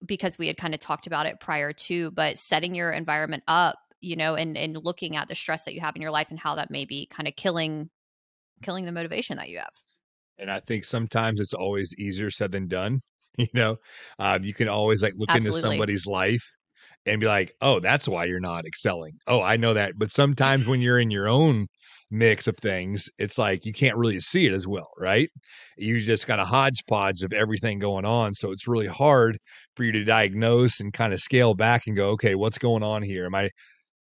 [0.06, 3.78] because we had kind of talked about it prior to, but setting your environment up,
[4.02, 6.40] you know, and and looking at the stress that you have in your life and
[6.40, 7.90] how that may be kind of killing
[8.62, 9.74] killing the motivation that you have.
[10.38, 13.02] And I think sometimes it's always easier said than done.
[13.38, 13.78] You know,
[14.18, 15.60] um, you can always like look Absolutely.
[15.60, 16.44] into somebody's life
[17.06, 19.14] and be like, oh, that's why you're not excelling.
[19.28, 19.94] Oh, I know that.
[19.98, 21.68] But sometimes when you're in your own
[22.12, 25.30] mix of things, it's like you can't really see it as well, right?
[25.78, 28.36] You just got a hodgepodge of everything going on.
[28.36, 29.38] So it's really hard
[29.76, 33.02] for you to diagnose and kind of scale back and go, okay, what's going on
[33.04, 33.26] here?
[33.26, 33.50] Am I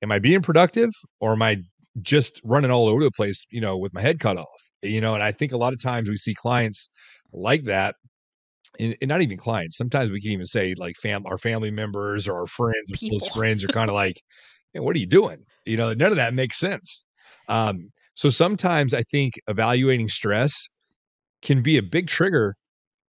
[0.01, 0.89] am I being productive
[1.21, 1.57] or am I
[2.01, 4.47] just running all over the place, you know, with my head cut off?
[4.81, 6.89] You know, and I think a lot of times we see clients
[7.31, 7.95] like that
[8.79, 9.77] and, and, not even clients.
[9.77, 13.27] Sometimes we can even say like fam our family members or our friends or close
[13.27, 14.21] friends are kind of like,
[14.73, 15.37] hey, what are you doing?
[15.65, 17.03] You know, none of that makes sense.
[17.47, 20.67] Um, so sometimes I think evaluating stress
[21.41, 22.53] can be a big trigger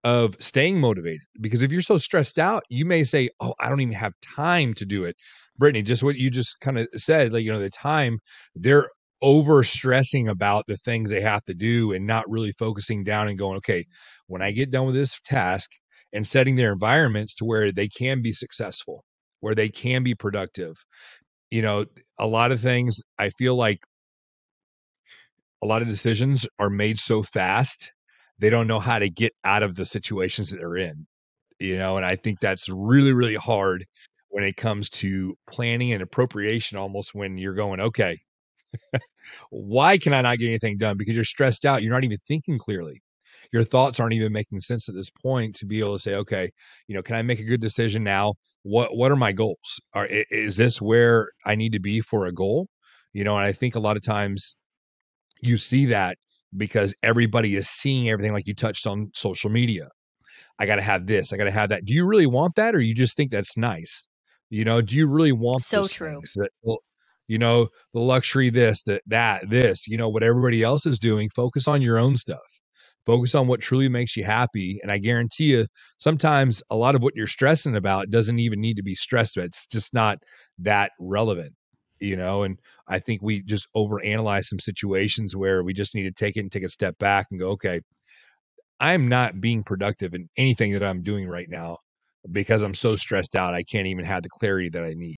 [0.03, 3.81] of staying motivated because if you're so stressed out, you may say, Oh, I don't
[3.81, 5.17] even have time to do it.
[5.61, 8.19] Britni, just what you just kind of said, like, you know, the time
[8.55, 8.89] they're
[9.23, 13.39] over stressing about the things they have to do and not really focusing down and
[13.39, 13.85] going, okay,
[14.27, 15.71] when I get done with this task
[16.13, 19.05] and setting their environments to where they can be successful,
[19.41, 20.77] where they can be productive.
[21.51, 21.87] You know,
[22.19, 23.81] a lot of things I feel like
[25.63, 27.93] a lot of decisions are made so fast,
[28.39, 31.07] they don't know how to get out of the situations that they're in.
[31.61, 33.87] You know, and I think that's really, really hard
[34.31, 38.19] when it comes to planning and appropriation almost when you're going, okay,
[39.51, 40.99] Why can I not get anything done?
[40.99, 41.83] Because you're stressed out.
[41.83, 43.03] You're not even thinking clearly.
[43.53, 46.51] Your thoughts aren't even making sense at this point to be able to say, okay,
[46.89, 48.35] you know, can I make a good decision now?
[48.63, 49.81] What what are my goals?
[49.95, 52.69] Are is this where I need to be for a goal?
[53.13, 54.57] You know, and I think a lot of times
[55.41, 56.17] you see that
[56.57, 59.89] because everybody is seeing everything like you touched on social media.
[60.59, 61.85] I got to have this, I got to have that.
[61.85, 64.09] Do you really want that or you just think that's nice?
[64.51, 66.79] You know, do you really want so true that well,
[67.27, 71.29] you know, the luxury this, that that this, you know, what everybody else is doing,
[71.35, 72.39] focus on your own stuff.
[73.07, 74.79] Focus on what truly makes you happy.
[74.83, 75.67] And I guarantee you,
[75.99, 79.47] sometimes a lot of what you're stressing about doesn't even need to be stressed about.
[79.47, 80.19] It's just not
[80.59, 81.55] that relevant
[82.01, 86.13] you know and i think we just overanalyze some situations where we just need to
[86.13, 87.81] take it and take a step back and go okay
[88.81, 91.79] i'm not being productive in anything that i'm doing right now
[92.33, 95.17] because i'm so stressed out i can't even have the clarity that i need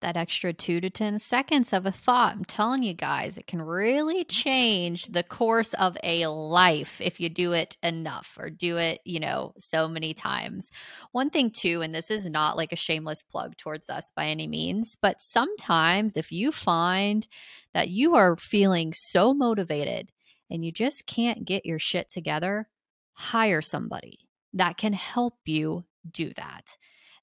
[0.00, 2.34] that extra two to 10 seconds of a thought.
[2.36, 7.28] I'm telling you guys, it can really change the course of a life if you
[7.28, 10.70] do it enough or do it, you know, so many times.
[11.12, 14.46] One thing, too, and this is not like a shameless plug towards us by any
[14.46, 17.26] means, but sometimes if you find
[17.74, 20.12] that you are feeling so motivated
[20.50, 22.68] and you just can't get your shit together,
[23.12, 24.20] hire somebody
[24.54, 26.76] that can help you do that.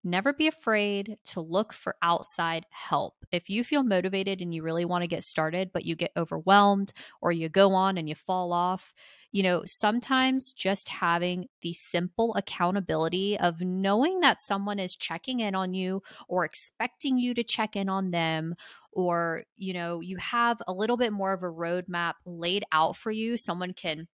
[0.07, 3.15] Never be afraid to look for outside help.
[3.31, 6.93] If you feel motivated and you really want to get started, but you get overwhelmed
[7.21, 8.93] or you go on and you fall off,
[9.31, 15.55] you know, sometimes just having the simple accountability of knowing that someone is checking in
[15.55, 18.55] on you or expecting you to check in on them
[18.91, 23.11] or you know you have a little bit more of a roadmap laid out for
[23.11, 24.07] you someone can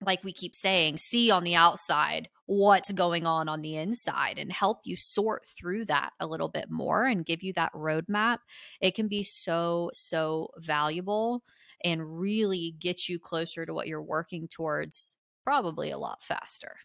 [0.00, 4.52] like we keep saying, see on the outside what's going on on the inside and
[4.52, 8.38] help you sort through that a little bit more and give you that roadmap.
[8.80, 11.42] It can be so, so valuable
[11.84, 16.76] and really get you closer to what you're working towards probably a lot faster.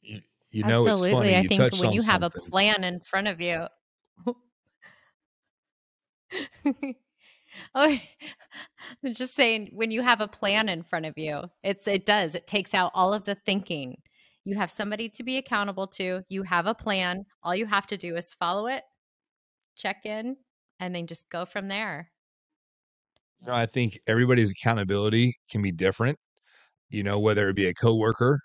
[0.00, 0.20] You,
[0.50, 1.36] you know, absolutely.
[1.36, 2.22] I think when you something.
[2.22, 3.66] have a plan in front of you.
[7.74, 7.98] Oh,
[9.04, 12.34] I'm just saying when you have a plan in front of you, it's it does.
[12.34, 13.96] It takes out all of the thinking.
[14.44, 16.22] You have somebody to be accountable to.
[16.28, 17.24] You have a plan.
[17.42, 18.82] All you have to do is follow it,
[19.76, 20.36] check in,
[20.80, 22.10] and then just go from there.
[23.40, 26.18] You know, I think everybody's accountability can be different.
[26.90, 28.40] You know, whether it be a coworker,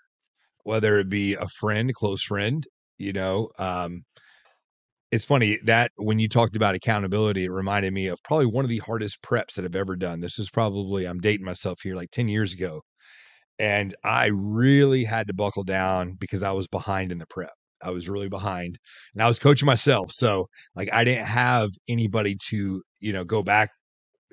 [0.62, 2.64] whether it be a friend, close friend,
[2.96, 4.02] you know, um,
[5.10, 8.68] it's funny that when you talked about accountability, it reminded me of probably one of
[8.68, 10.20] the hardest preps that I've ever done.
[10.20, 12.82] This is probably, I'm dating myself here, like 10 years ago.
[13.58, 17.52] And I really had to buckle down because I was behind in the prep.
[17.82, 18.78] I was really behind
[19.14, 20.12] and I was coaching myself.
[20.12, 23.70] So, like, I didn't have anybody to, you know, go back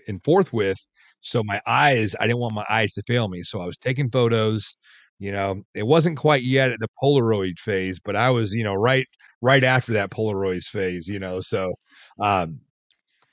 [0.08, 0.78] and forth with.
[1.22, 3.44] So, my eyes, I didn't want my eyes to fail me.
[3.44, 4.76] So, I was taking photos.
[5.20, 8.76] You know, it wasn't quite yet at the Polaroid phase, but I was, you know,
[8.76, 9.08] right
[9.46, 11.40] right after that Polaroids phase, you know.
[11.40, 11.76] So
[12.20, 12.62] um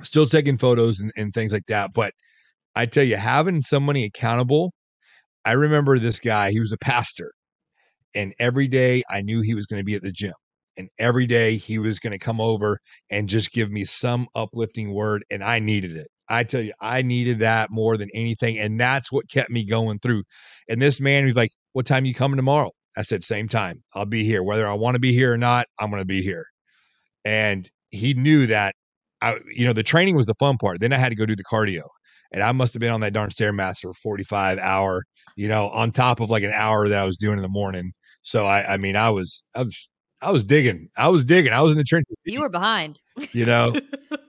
[0.03, 1.93] still taking photos and, and things like that.
[1.95, 2.13] But
[2.77, 4.73] I tell you, having somebody accountable,
[5.45, 7.33] I remember this guy, he was a pastor.
[8.15, 10.35] And every day I knew he was going to be at the gym.
[10.77, 12.79] And every day he was going to come over
[13.11, 15.25] and just give me some uplifting word.
[15.31, 16.09] And I needed it.
[16.29, 18.59] I tell you, I needed that more than anything.
[18.59, 20.25] And that's what kept me going through.
[20.69, 22.71] And this man was like, What time you coming tomorrow?
[22.97, 24.43] I said, same time, I'll be here.
[24.43, 26.45] Whether I want to be here or not, I'm going to be here.
[27.25, 28.75] And he knew that
[29.21, 30.81] I, you know, the training was the fun part.
[30.81, 31.83] Then I had to go do the cardio.
[32.33, 35.05] And I must have been on that darn Stairmaster for 45 hour,
[35.37, 37.93] you know, on top of like an hour that I was doing in the morning.
[38.23, 39.89] So I, I mean, I was, I was,
[40.21, 40.89] I was digging.
[40.97, 41.53] I was digging.
[41.53, 42.17] I was in the trenches.
[42.25, 43.01] You were behind,
[43.33, 43.75] you know,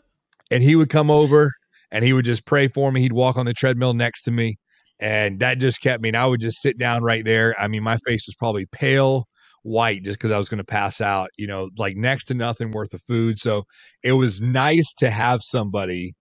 [0.52, 1.52] and he would come over
[1.92, 3.02] and he would just pray for me.
[3.02, 4.58] He'd walk on the treadmill next to me
[5.00, 6.10] and that just kept me.
[6.10, 7.56] And I would just sit down right there.
[7.60, 9.28] I mean, my face was probably pale
[9.64, 11.30] white just because I was going to pass out.
[11.38, 13.40] You know, like next to nothing worth of food.
[13.40, 13.64] So
[14.04, 16.14] it was nice to have somebody.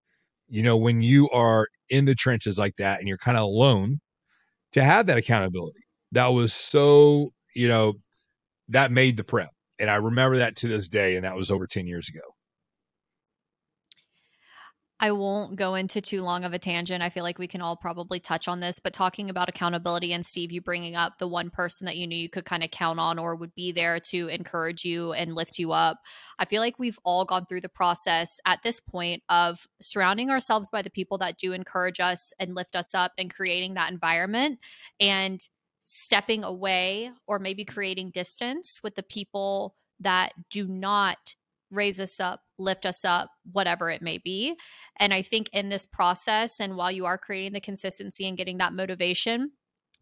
[0.48, 4.00] You know, when you are in the trenches like that and you're kind of alone,
[4.72, 5.80] to have that accountability.
[6.12, 7.94] That was so, you know,
[8.68, 9.50] that made the prep.
[9.78, 11.16] And I remember that to this day.
[11.16, 12.31] And that was over 10 years ago.
[15.02, 17.02] I won't go into too long of a tangent.
[17.02, 20.24] I feel like we can all probably touch on this, but talking about accountability and
[20.24, 23.00] Steve, you bringing up the one person that you knew you could kind of count
[23.00, 25.98] on or would be there to encourage you and lift you up.
[26.38, 30.70] I feel like we've all gone through the process at this point of surrounding ourselves
[30.70, 34.60] by the people that do encourage us and lift us up and creating that environment
[35.00, 35.48] and
[35.82, 41.34] stepping away or maybe creating distance with the people that do not
[41.72, 44.54] raise us up, lift us up, whatever it may be.
[44.98, 48.58] And I think in this process, and while you are creating the consistency and getting
[48.58, 49.52] that motivation,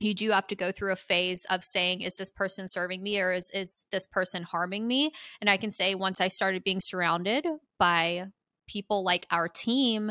[0.00, 3.20] you do have to go through a phase of saying, is this person serving me
[3.20, 5.12] or is, is this person harming me?
[5.40, 7.46] And I can say, once I started being surrounded
[7.78, 8.26] by
[8.66, 10.10] people like our team,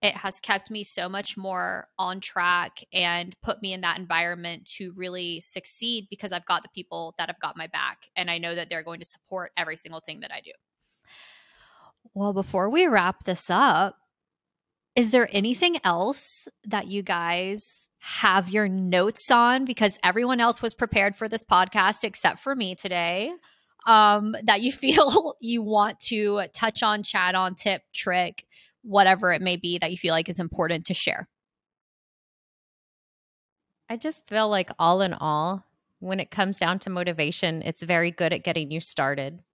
[0.00, 4.64] it has kept me so much more on track and put me in that environment
[4.76, 8.38] to really succeed because I've got the people that have got my back and I
[8.38, 10.52] know that they're going to support every single thing that I do.
[12.18, 13.94] Well, before we wrap this up,
[14.96, 19.64] is there anything else that you guys have your notes on?
[19.64, 23.30] Because everyone else was prepared for this podcast except for me today.
[23.86, 28.44] Um, that you feel you want to touch on, chat on, tip, trick,
[28.82, 31.28] whatever it may be that you feel like is important to share?
[33.88, 35.64] I just feel like all in all,
[36.00, 39.44] when it comes down to motivation, it's very good at getting you started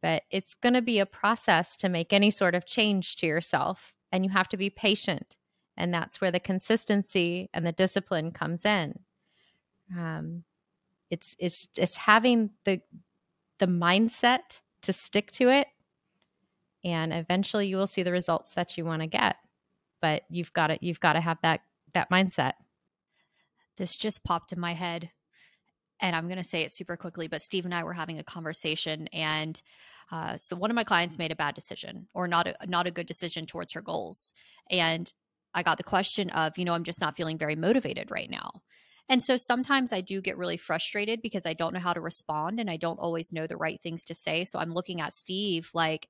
[0.00, 3.92] but it's going to be a process to make any sort of change to yourself
[4.12, 5.36] and you have to be patient
[5.76, 9.00] and that's where the consistency and the discipline comes in.
[9.96, 10.44] Um,
[11.10, 12.80] it's it's it's having the
[13.58, 15.68] the mindset to stick to it
[16.82, 19.36] and eventually you will see the results that you want to get
[20.04, 21.62] but you've got to you've got to have that
[21.94, 22.52] that mindset.
[23.78, 25.10] This just popped in my head
[26.04, 28.24] and I'm going to say it super quickly, but Steve and I were having a
[28.24, 29.60] conversation, and
[30.12, 32.90] uh, so one of my clients made a bad decision or not a not a
[32.90, 34.32] good decision towards her goals,
[34.70, 35.10] and
[35.54, 38.50] I got the question of, you know, I'm just not feeling very motivated right now.
[39.08, 42.58] And so sometimes I do get really frustrated because I don't know how to respond
[42.58, 44.44] and I don't always know the right things to say.
[44.44, 46.08] So I'm looking at Steve like,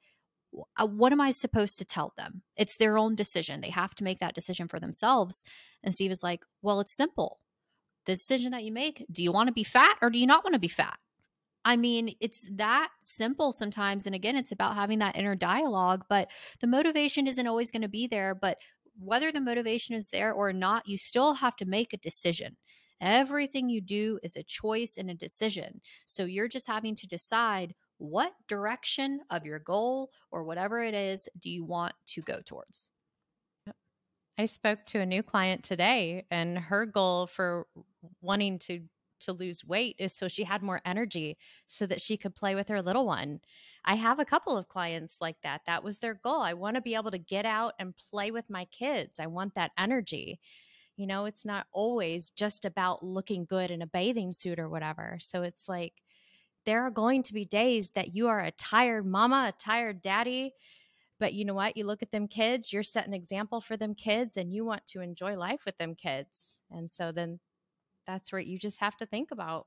[0.79, 2.43] uh, what am I supposed to tell them?
[2.57, 3.61] It's their own decision.
[3.61, 5.45] They have to make that decision for themselves.
[5.83, 7.41] And Steve is like, well, it's simple
[8.07, 10.45] the decision that you make do you want to be fat or do you not
[10.45, 10.99] want to be fat
[11.65, 14.07] I mean, it's that simple sometimes.
[14.07, 16.31] And again, it's about having that inner dialogue, but
[16.61, 18.35] the motivation isn't always going to be there.
[18.35, 18.59] But
[18.99, 22.57] whether the motivation is there or not, you still have to make a decision.
[23.01, 25.81] Everything you do is a choice and a decision.
[26.07, 31.29] So you're just having to decide what direction of your goal or whatever it is
[31.41, 32.91] do you want to go towards.
[34.37, 37.67] I spoke to a new client today, and her goal for
[38.21, 38.89] wanting to
[39.21, 42.69] to lose weight is so she had more energy so that she could play with
[42.69, 43.41] her little one.
[43.85, 45.63] I have a couple of clients like that.
[45.67, 46.43] That was their goal.
[46.43, 49.19] I want to be able to get out and play with my kids.
[49.19, 50.41] I want that energy.
[50.97, 55.19] You know, it's not always just about looking good in a bathing suit or whatever.
[55.21, 56.03] So it's like
[56.67, 60.55] there are going to be days that you are a tired mama, a tired daddy,
[61.21, 61.77] but you know what?
[61.77, 65.01] You look at them kids, you're setting example for them kids, and you want to
[65.01, 66.61] enjoy life with them kids.
[66.71, 67.41] And so then
[68.07, 69.67] that's where you just have to think about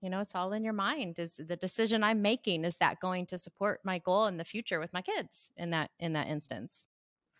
[0.00, 3.24] you know it's all in your mind is the decision i'm making is that going
[3.26, 6.86] to support my goal in the future with my kids in that in that instance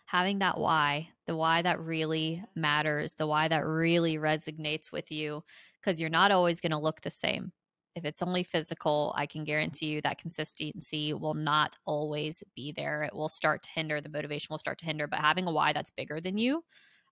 [0.06, 5.42] having that why the why that really matters the why that really resonates with you
[5.80, 7.52] because you're not always going to look the same
[7.94, 13.02] if it's only physical, I can guarantee you that consistency will not always be there.
[13.02, 15.06] It will start to hinder, the motivation will start to hinder.
[15.06, 16.64] But having a why that's bigger than you,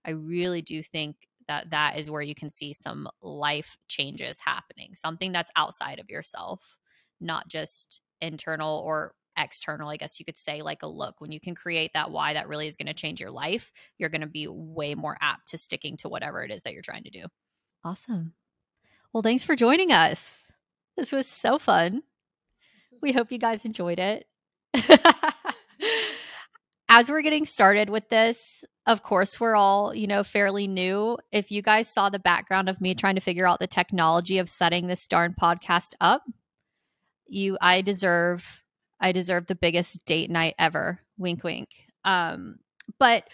[0.05, 1.17] I really do think
[1.49, 6.09] that that is where you can see some life changes happening, something that's outside of
[6.09, 6.79] yourself,
[7.21, 11.21] not just internal or external, I guess you could say, like a look.
[11.21, 14.09] When you can create that why that really is going to change your life, you're
[14.09, 17.05] going to be way more apt to sticking to whatever it is that you're trying
[17.05, 17.25] to do.
[17.85, 18.35] Awesome.
[19.13, 20.50] Well, thanks for joining us.
[21.01, 22.03] This was so fun.
[23.01, 24.27] We hope you guys enjoyed it.
[26.91, 31.17] As we're getting started with this, of course, we're all, you know, fairly new.
[31.33, 34.51] If you guys saw the background of me trying to figure out the technology of
[34.51, 36.23] setting this darn podcast up,
[37.27, 38.61] you I deserve
[39.01, 41.01] I deserve the biggest date night ever.
[41.17, 41.71] Wink wink.
[42.05, 42.59] Um,
[42.99, 43.25] but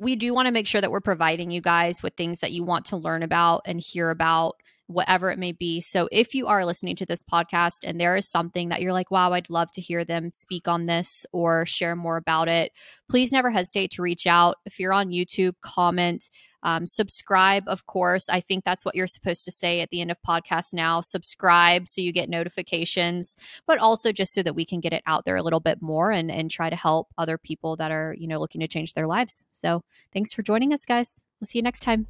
[0.00, 2.64] we do want to make sure that we're providing you guys with things that you
[2.64, 4.56] want to learn about and hear about
[4.86, 5.80] whatever it may be.
[5.80, 9.10] So if you are listening to this podcast and there is something that you're like,
[9.10, 12.72] wow, I'd love to hear them speak on this or share more about it,
[13.08, 14.56] please never hesitate to reach out.
[14.66, 16.28] If you're on YouTube, comment.
[16.62, 18.28] Um, subscribe, of course.
[18.30, 21.02] I think that's what you're supposed to say at the end of podcasts now.
[21.02, 25.26] Subscribe so you get notifications, but also just so that we can get it out
[25.26, 28.26] there a little bit more and, and try to help other people that are, you
[28.26, 29.44] know, looking to change their lives.
[29.52, 29.82] So
[30.14, 31.22] thanks for joining us, guys.
[31.38, 32.06] We'll see you next time.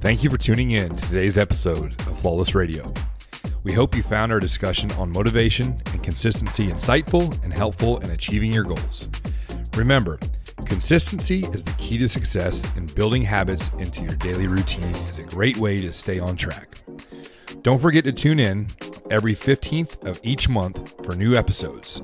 [0.00, 2.94] Thank you for tuning in to today's episode of Flawless Radio.
[3.64, 8.52] We hope you found our discussion on motivation and consistency insightful and helpful in achieving
[8.52, 9.08] your goals.
[9.74, 10.20] Remember,
[10.66, 15.24] consistency is the key to success, and building habits into your daily routine is a
[15.24, 16.78] great way to stay on track.
[17.62, 18.68] Don't forget to tune in
[19.10, 22.00] every 15th of each month for new episodes,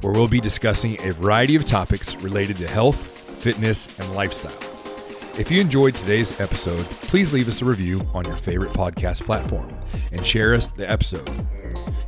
[0.00, 3.06] where we'll be discussing a variety of topics related to health,
[3.42, 4.73] fitness, and lifestyle.
[5.36, 9.68] If you enjoyed today's episode, please leave us a review on your favorite podcast platform
[10.12, 11.28] and share us the episode.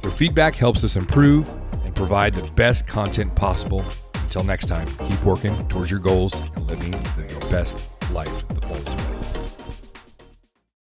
[0.05, 1.53] Your feedback helps us improve
[1.85, 3.85] and provide the best content possible.
[4.15, 8.61] Until next time, keep working towards your goals and living the, your best life the
[8.61, 9.16] fullest way.